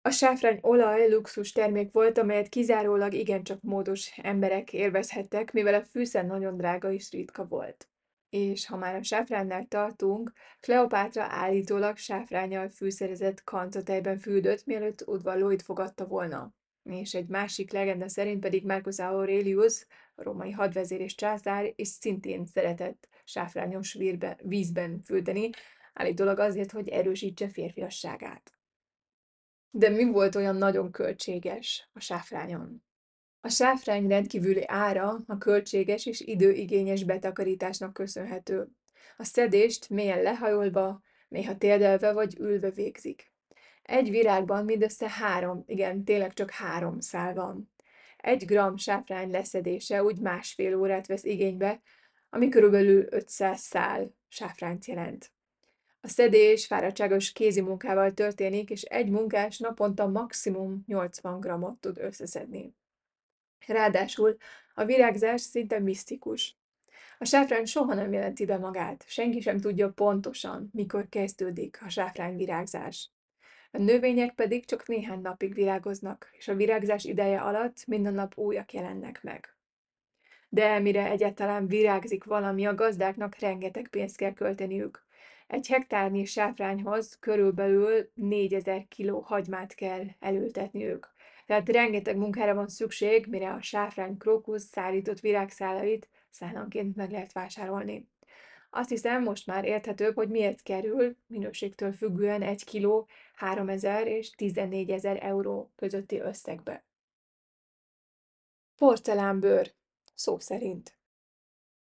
A 0.00 0.10
sáfrányolaj 0.10 1.10
luxus 1.10 1.52
termék 1.52 1.92
volt, 1.92 2.18
amelyet 2.18 2.48
kizárólag 2.48 3.14
igencsak 3.14 3.60
módos 3.60 4.18
emberek 4.22 4.72
élvezhettek, 4.72 5.52
mivel 5.52 5.74
a 5.74 5.82
fűszer 5.82 6.26
nagyon 6.26 6.56
drága 6.56 6.92
és 6.92 7.10
ritka 7.10 7.46
volt. 7.46 7.88
És 8.30 8.66
ha 8.66 8.76
már 8.76 8.94
a 8.94 9.02
sáfránnál 9.02 9.66
tartunk, 9.66 10.32
Kleopátra 10.60 11.22
állítólag 11.22 11.96
sáfránnyal 11.96 12.68
fűszerezett 12.68 13.44
kancatejben 13.44 14.18
fürdött, 14.18 14.66
mielőtt 14.66 15.06
udvarlóit 15.06 15.62
fogadta 15.62 16.06
volna 16.06 16.54
és 16.82 17.14
egy 17.14 17.28
másik 17.28 17.72
legenda 17.72 18.08
szerint 18.08 18.40
pedig 18.40 18.64
Marcus 18.64 18.98
Aurelius, 18.98 19.86
a 20.14 20.22
római 20.22 20.50
hadvezér 20.50 21.00
és 21.00 21.14
császár, 21.14 21.72
és 21.76 21.88
szintén 21.88 22.46
szeretett 22.46 23.08
sáfrányos 23.24 23.98
vízben 24.42 25.02
fürdeni, 25.04 25.50
állítólag 25.92 26.38
azért, 26.38 26.70
hogy 26.70 26.88
erősítse 26.88 27.48
férfiasságát. 27.48 28.52
De 29.70 29.88
mi 29.88 30.04
volt 30.04 30.34
olyan 30.34 30.56
nagyon 30.56 30.90
költséges 30.90 31.88
a 31.92 32.00
sáfrányon? 32.00 32.84
A 33.40 33.48
sáfrány 33.48 34.08
rendkívüli 34.08 34.64
ára 34.66 35.18
a 35.26 35.38
költséges 35.38 36.06
és 36.06 36.20
időigényes 36.20 37.04
betakarításnak 37.04 37.92
köszönhető. 37.92 38.68
A 39.16 39.24
szedést 39.24 39.88
mélyen 39.88 40.22
lehajolva, 40.22 41.00
néha 41.28 41.56
térdelve 41.56 42.12
vagy 42.12 42.36
ülve 42.38 42.70
végzik. 42.70 43.32
Egy 43.82 44.10
virágban 44.10 44.64
mindössze 44.64 45.10
három, 45.10 45.62
igen, 45.66 46.04
tényleg 46.04 46.32
csak 46.32 46.50
három 46.50 47.00
szál 47.00 47.34
van. 47.34 47.72
Egy 48.16 48.44
gram 48.44 48.76
sáfrány 48.76 49.30
leszedése 49.30 50.02
úgy 50.02 50.20
másfél 50.20 50.76
órát 50.76 51.06
vesz 51.06 51.24
igénybe, 51.24 51.82
ami 52.34 52.48
körülbelül 52.48 53.06
500 53.10 53.60
szál 53.60 54.14
sáfrányt 54.28 54.86
jelent. 54.86 55.32
A 56.00 56.08
szedés 56.08 56.66
fáradtságos 56.66 57.32
kézi 57.32 57.60
munkával 57.60 58.12
történik, 58.12 58.70
és 58.70 58.82
egy 58.82 59.10
munkás 59.10 59.58
naponta 59.58 60.06
maximum 60.06 60.84
80 60.86 61.40
grammot 61.40 61.80
tud 61.80 61.98
összeszedni. 61.98 62.74
Ráadásul 63.66 64.36
a 64.74 64.84
virágzás 64.84 65.40
szinte 65.40 65.78
misztikus. 65.78 66.56
A 67.18 67.24
sáfrány 67.24 67.64
soha 67.64 67.94
nem 67.94 68.12
jelenti 68.12 68.44
be 68.44 68.58
magát, 68.58 69.04
senki 69.06 69.40
sem 69.40 69.58
tudja 69.58 69.90
pontosan, 69.90 70.70
mikor 70.72 71.08
kezdődik 71.08 71.78
a 71.82 71.88
sáfrány 71.88 72.36
virágzás. 72.36 73.10
A 73.70 73.78
növények 73.78 74.34
pedig 74.34 74.64
csak 74.64 74.86
néhány 74.86 75.20
napig 75.20 75.54
virágoznak, 75.54 76.30
és 76.32 76.48
a 76.48 76.54
virágzás 76.54 77.04
ideje 77.04 77.40
alatt 77.40 77.86
minden 77.86 78.14
nap 78.14 78.38
újak 78.38 78.72
jelennek 78.72 79.22
meg. 79.22 79.51
De 80.54 80.78
mire 80.78 81.10
egyáltalán 81.10 81.66
virágzik 81.66 82.24
valami, 82.24 82.66
a 82.66 82.74
gazdáknak 82.74 83.38
rengeteg 83.38 83.88
pénzt 83.88 84.16
kell 84.16 84.32
költeniük. 84.32 85.06
Egy 85.46 85.66
hektárnyi 85.66 86.24
sáfrányhoz 86.24 87.16
körülbelül 87.20 88.10
4000 88.14 88.86
kg 88.96 89.24
hagymát 89.24 89.74
kell 89.74 90.04
elültetniük. 90.20 91.12
Tehát 91.46 91.68
rengeteg 91.68 92.16
munkára 92.16 92.54
van 92.54 92.68
szükség, 92.68 93.26
mire 93.26 93.50
a 93.50 93.62
sáfrány 93.62 94.16
krókusz 94.16 94.64
szállított 94.64 95.20
virágszálait 95.20 96.08
szállanként 96.30 96.96
meg 96.96 97.10
lehet 97.10 97.32
vásárolni. 97.32 98.08
Azt 98.70 98.88
hiszem, 98.88 99.22
most 99.22 99.46
már 99.46 99.64
érthetőbb, 99.64 100.14
hogy 100.14 100.28
miért 100.28 100.62
kerül 100.62 101.16
minőségtől 101.26 101.92
függően 101.92 102.42
egy 102.42 102.64
kiló 102.64 103.08
3000 103.34 104.06
és 104.06 104.30
14 104.30 104.90
ezer 104.90 105.18
euró 105.22 105.72
közötti 105.76 106.20
összegbe. 106.20 106.84
Porcelánbőr, 108.76 109.72
szó 110.14 110.38
szerint. 110.38 110.96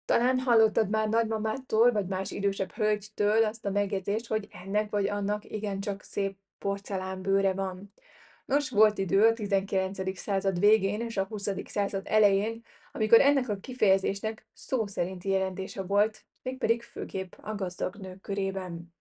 Talán 0.05 0.39
hallottad 0.39 0.89
már 0.89 1.09
nagymamától, 1.09 1.93
vagy 1.93 2.07
más 2.07 2.31
idősebb 2.31 2.73
hölgytől 2.73 3.45
azt 3.45 3.65
a 3.65 3.71
megjegyzést, 3.71 4.27
hogy 4.27 4.49
ennek 4.51 4.91
vagy 4.91 5.09
annak 5.09 5.45
igencsak 5.45 6.03
szép 6.03 6.39
porcelánbőre 6.59 7.53
van. 7.53 7.93
Nos, 8.45 8.71
volt 8.71 8.99
idő 8.99 9.27
a 9.27 9.33
19. 9.33 10.19
század 10.19 10.59
végén 10.59 11.01
és 11.01 11.17
a 11.17 11.25
20. 11.25 11.49
század 11.65 12.07
elején, 12.07 12.65
amikor 12.93 13.21
ennek 13.21 13.49
a 13.49 13.59
kifejezésnek 13.59 14.47
szó 14.53 14.87
szerinti 14.87 15.29
jelentése 15.29 15.83
volt, 15.83 16.25
mégpedig 16.43 16.83
főképp 16.83 17.33
a 17.41 17.55
gazdag 17.55 17.97
nők 17.97 18.21
körében. 18.21 18.95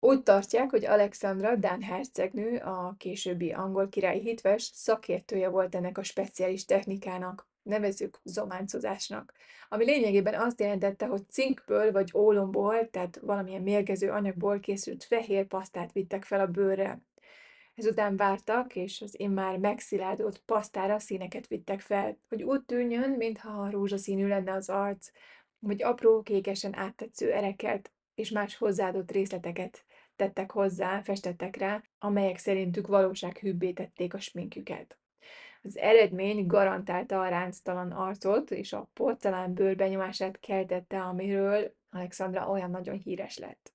Úgy 0.00 0.22
tartják, 0.22 0.70
hogy 0.70 0.84
Alexandra 0.84 1.56
Dán 1.56 1.82
hercegnő, 1.82 2.56
a 2.56 2.94
későbbi 2.98 3.52
angol 3.52 3.88
királyi 3.88 4.20
hitves, 4.20 4.62
szakértője 4.62 5.48
volt 5.48 5.74
ennek 5.74 5.98
a 5.98 6.02
speciális 6.02 6.64
technikának, 6.64 7.49
nevezzük 7.62 8.20
zománcozásnak, 8.22 9.32
ami 9.68 9.84
lényegében 9.84 10.34
azt 10.34 10.60
jelentette, 10.60 11.06
hogy 11.06 11.30
cinkből 11.30 11.92
vagy 11.92 12.10
ólomból, 12.14 12.90
tehát 12.90 13.18
valamilyen 13.22 13.62
mérgező 13.62 14.10
anyagból 14.10 14.60
készült 14.60 15.04
fehér 15.04 15.46
pasztát 15.46 15.92
vittek 15.92 16.24
fel 16.24 16.40
a 16.40 16.46
bőrre. 16.46 17.02
Ezután 17.74 18.16
vártak, 18.16 18.76
és 18.76 19.00
az 19.00 19.20
immár 19.20 19.58
megszilárdult 19.58 20.42
pasztára 20.46 20.98
színeket 20.98 21.46
vittek 21.46 21.80
fel, 21.80 22.18
hogy 22.28 22.42
úgy 22.42 22.62
tűnjön, 22.62 23.10
mintha 23.10 23.70
rózsaszínű 23.70 24.26
lenne 24.26 24.52
az 24.52 24.68
arc, 24.68 25.10
vagy 25.58 25.82
apró, 25.82 26.22
kékesen 26.22 26.76
áttetsző 26.76 27.32
ereket 27.32 27.92
és 28.14 28.30
más 28.30 28.56
hozzáadott 28.56 29.10
részleteket 29.10 29.84
tettek 30.16 30.50
hozzá, 30.50 31.02
festettek 31.02 31.56
rá, 31.56 31.82
amelyek 31.98 32.38
szerintük 32.38 32.86
valósághűbbé 32.86 33.72
tették 33.72 34.14
a 34.14 34.20
sminkjüket. 34.20 34.98
Az 35.62 35.76
eredmény 35.76 36.46
garantálta 36.46 37.20
a 37.20 37.28
ránctalan 37.28 37.90
arcot, 37.90 38.50
és 38.50 38.72
a 38.72 38.88
porcelánbőr 38.94 39.76
benyomását 39.76 40.40
keltette, 40.40 41.02
amiről 41.02 41.74
Alexandra 41.90 42.48
olyan 42.48 42.70
nagyon 42.70 42.98
híres 42.98 43.38
lett. 43.38 43.72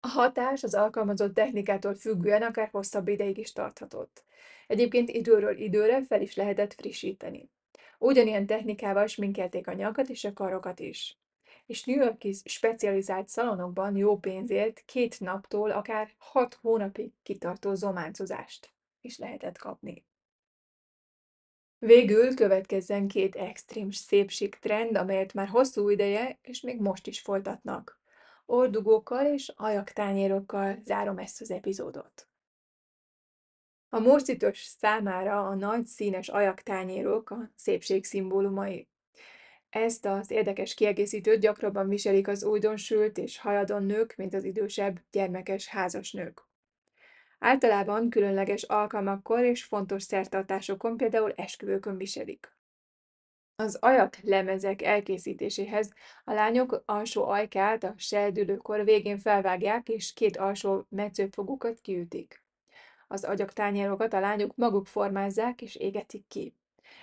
A 0.00 0.08
hatás 0.08 0.62
az 0.62 0.74
alkalmazott 0.74 1.34
technikától 1.34 1.94
függően 1.94 2.42
akár 2.42 2.68
hosszabb 2.68 3.08
ideig 3.08 3.38
is 3.38 3.52
tarthatott. 3.52 4.24
Egyébként 4.66 5.08
időről 5.08 5.56
időre 5.56 6.04
fel 6.04 6.22
is 6.22 6.34
lehetett 6.34 6.74
frissíteni. 6.74 7.50
Ugyanilyen 7.98 8.46
technikával 8.46 9.06
sminkelték 9.06 9.66
a 9.66 9.72
nyakat 9.72 10.08
és 10.08 10.24
a 10.24 10.32
karokat 10.32 10.80
is. 10.80 11.18
És 11.66 11.84
New 11.84 11.96
Yorki 11.96 12.32
specializált 12.44 13.28
szalonokban 13.28 13.96
jó 13.96 14.18
pénzért 14.18 14.82
két 14.86 15.20
naptól 15.20 15.70
akár 15.70 16.10
hat 16.18 16.54
hónapig 16.54 17.12
kitartó 17.22 17.74
zománcozást 17.74 18.72
is 19.00 19.18
lehetett 19.18 19.58
kapni. 19.58 20.04
Végül 21.78 22.34
következzen 22.34 23.08
két 23.08 23.34
extrém 23.34 23.90
szépség 23.90 24.54
trend, 24.54 24.96
amelyet 24.96 25.34
már 25.34 25.48
hosszú 25.48 25.88
ideje, 25.88 26.38
és 26.42 26.60
még 26.60 26.80
most 26.80 27.06
is 27.06 27.20
folytatnak. 27.20 28.00
Ordugókkal 28.46 29.26
és 29.26 29.52
ajaktányérokkal 29.56 30.78
zárom 30.84 31.18
ezt 31.18 31.40
az 31.40 31.50
epizódot. 31.50 32.28
A 33.88 33.98
morszitos 33.98 34.58
számára 34.58 35.48
a 35.48 35.54
nagy 35.54 35.86
színes 35.86 36.28
ajaktányérok 36.28 37.30
a 37.30 37.50
szépség 37.54 38.04
szimbólumai. 38.04 38.88
Ezt 39.70 40.04
az 40.04 40.30
érdekes 40.30 40.74
kiegészítőt 40.74 41.40
gyakrabban 41.40 41.88
viselik 41.88 42.28
az 42.28 42.44
újdonsült 42.44 43.18
és 43.18 43.38
hajadon 43.38 43.82
nők, 43.82 44.16
mint 44.16 44.34
az 44.34 44.44
idősebb, 44.44 45.04
gyermekes 45.10 45.66
házas 45.66 46.12
nők. 46.12 46.47
Általában 47.38 48.10
különleges 48.10 48.62
alkalmakkor 48.62 49.44
és 49.44 49.64
fontos 49.64 50.02
szertartásokon, 50.02 50.96
például 50.96 51.32
esküvőkön 51.32 51.96
viselik. 51.96 52.56
Az 53.56 53.74
ajak 53.80 54.16
lemezek 54.22 54.82
elkészítéséhez 54.82 55.92
a 56.24 56.32
lányok 56.32 56.82
alsó 56.86 57.24
ajkát 57.24 57.84
a 57.84 57.94
seldülőkor 57.96 58.84
végén 58.84 59.18
felvágják, 59.18 59.88
és 59.88 60.12
két 60.12 60.36
alsó 60.36 60.86
metszőfogukat 60.88 61.80
kiütik. 61.80 62.42
Az 63.08 63.24
agyaktányérokat 63.24 64.12
a 64.12 64.20
lányok 64.20 64.56
maguk 64.56 64.86
formázzák 64.86 65.62
és 65.62 65.76
égetik 65.76 66.26
ki. 66.28 66.54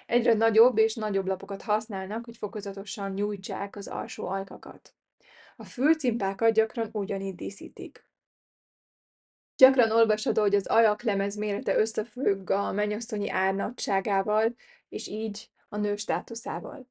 Egyre 0.05 0.33
nagyobb 0.33 0.77
és 0.77 0.95
nagyobb 0.95 1.25
lapokat 1.25 1.61
használnak, 1.61 2.25
hogy 2.25 2.37
fokozatosan 2.37 3.11
nyújtsák 3.11 3.75
az 3.75 3.87
alsó 3.87 4.27
alkakat. 4.27 4.93
A 5.55 5.63
fülcimpákat 5.63 6.53
gyakran 6.53 6.89
ugyanígy 6.91 7.35
díszítik. 7.35 8.04
Gyakran 9.57 9.91
olvasható, 9.91 10.41
hogy 10.41 10.55
az 10.55 10.67
ajaklemez 10.67 11.35
mérete 11.35 11.77
összefügg 11.77 12.49
a 12.49 12.71
mennyasszonyi 12.71 13.29
árnagyságával, 13.29 14.55
és 14.89 15.07
így 15.07 15.49
a 15.69 15.77
nő 15.77 15.95
státuszával. 15.95 16.87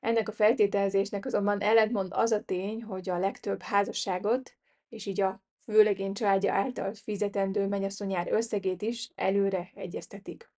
Ennek 0.00 0.28
a 0.28 0.32
feltételezésnek 0.32 1.26
azonban 1.26 1.60
ellentmond 1.60 2.12
az 2.14 2.32
a 2.32 2.42
tény, 2.42 2.82
hogy 2.82 3.08
a 3.08 3.18
legtöbb 3.18 3.62
házasságot, 3.62 4.56
és 4.88 5.06
így 5.06 5.20
a 5.20 5.42
főlegény 5.64 6.12
családja 6.12 6.52
által 6.52 6.94
fizetendő 6.94 7.66
mennyasszonyár 7.66 8.32
összegét 8.32 8.82
is 8.82 9.10
előre 9.14 9.70
egyeztetik. 9.74 10.50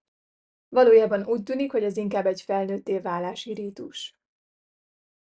Valójában 0.69 1.27
úgy 1.27 1.43
tűnik, 1.43 1.73
hogy 1.73 1.85
ez 1.85 1.97
inkább 1.97 2.27
egy 2.27 2.43
felnőtté 2.43 2.99
válási 2.99 3.53
rítus. 3.53 4.20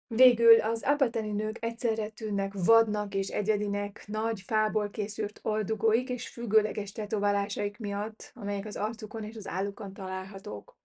Végül 0.09 0.61
az 0.61 0.83
apateni 0.83 1.33
nők 1.33 1.65
egyszerre 1.65 2.09
tűnnek 2.09 2.53
vadnak 2.53 3.15
és 3.15 3.29
egyedinek, 3.29 4.05
nagy 4.07 4.41
fából 4.41 4.91
készült 4.91 5.41
oldugóik 5.43 6.09
és 6.09 6.29
függőleges 6.29 6.93
tetoválásaik 6.93 7.79
miatt, 7.79 8.31
amelyek 8.35 8.67
az 8.67 8.77
arcukon 8.77 9.25
és 9.25 9.37
az 9.37 9.49
állukon 9.49 9.93
találhatók. 9.93 10.77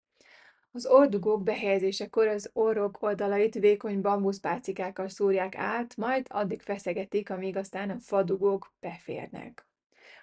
Az 0.72 0.86
ordugók 0.86 1.44
behelyezésekor 1.44 2.28
az 2.28 2.50
orrok 2.54 3.02
oldalait 3.02 3.54
vékony 3.54 4.02
bambuszpálcikákkal 4.02 5.10
szúrják 5.10 5.56
át, 5.56 5.96
majd 5.98 6.26
addig 6.30 6.62
feszegetik, 6.62 7.30
amíg 7.30 7.58
aztán 7.58 7.90
a 7.90 8.00
fadugók 8.00 8.74
beférnek. 8.80 9.66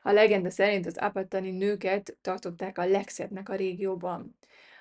A 0.02 0.10
legenda 0.10 0.50
szerint 0.50 0.86
az 0.86 0.96
apattani 0.96 1.50
nőket 1.50 2.16
tartották 2.20 2.78
a 2.78 2.86
legszebbnek 2.86 3.48
a 3.48 3.54
régióban. 3.54 4.36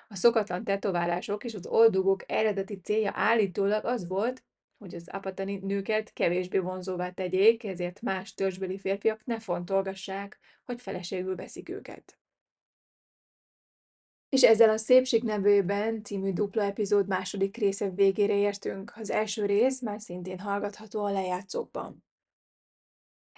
A 0.08 0.16
szokatlan 0.16 0.64
tetoválások 0.64 1.44
és 1.44 1.54
az 1.54 1.66
oldugók 1.66 2.30
eredeti 2.32 2.80
célja 2.80 3.10
állítólag 3.14 3.84
az 3.84 4.08
volt, 4.08 4.44
hogy 4.78 4.94
az 4.94 5.08
apatani 5.08 5.56
nőket 5.56 6.12
kevésbé 6.12 6.58
vonzóvá 6.58 7.10
tegyék, 7.10 7.64
ezért 7.64 8.00
más 8.00 8.34
törzsbeli 8.34 8.78
férfiak 8.78 9.24
ne 9.24 9.40
fontolgassák, 9.40 10.38
hogy 10.64 10.80
feleségül 10.80 11.36
veszik 11.36 11.68
őket. 11.68 12.18
És 14.28 14.42
ezzel 14.42 14.70
a 14.70 14.76
Szépség 14.76 15.22
nevőben 15.22 16.02
című 16.02 16.32
dupla 16.32 16.62
epizód 16.62 17.06
második 17.06 17.56
része 17.56 17.90
végére 17.90 18.34
értünk. 18.34 18.92
Az 18.96 19.10
első 19.10 19.46
rész 19.46 19.80
már 19.80 20.00
szintén 20.00 20.38
hallgatható 20.38 21.04
a 21.04 21.12
lejátszókban. 21.12 22.07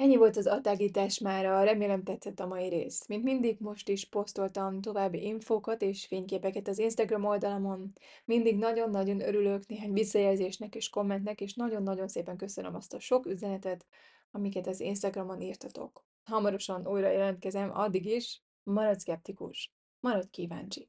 Ennyi 0.01 0.17
volt 0.17 0.37
az 0.37 0.47
attágítás 0.47 1.19
mára, 1.19 1.63
remélem 1.63 2.03
tetszett 2.03 2.41
a 2.41 2.47
mai 2.47 2.69
rész. 2.69 3.07
Mint 3.07 3.23
mindig, 3.23 3.57
most 3.59 3.89
is 3.89 4.09
posztoltam 4.09 4.81
további 4.81 5.25
infókat 5.25 5.83
és 5.83 6.07
fényképeket 6.07 6.69
az 6.69 6.79
Instagram 6.79 7.25
oldalamon. 7.25 7.93
Mindig 8.25 8.57
nagyon-nagyon 8.59 9.21
örülök 9.21 9.67
néhány 9.67 9.93
visszajelzésnek 9.93 10.75
és 10.75 10.89
kommentnek, 10.89 11.41
és 11.41 11.55
nagyon-nagyon 11.55 12.09
szépen 12.09 12.37
köszönöm 12.37 12.75
azt 12.75 12.95
a 12.95 13.01
sok 13.01 13.27
üzenetet, 13.27 13.87
amiket 14.31 14.67
az 14.67 14.81
Instagramon 14.81 15.41
írtatok. 15.41 16.05
Hamarosan 16.25 16.87
újra 16.87 17.11
jelentkezem, 17.11 17.71
addig 17.73 18.07
is 18.07 18.43
maradj 18.63 18.99
szkeptikus, 18.99 19.73
maradj 20.01 20.29
kíváncsi. 20.31 20.89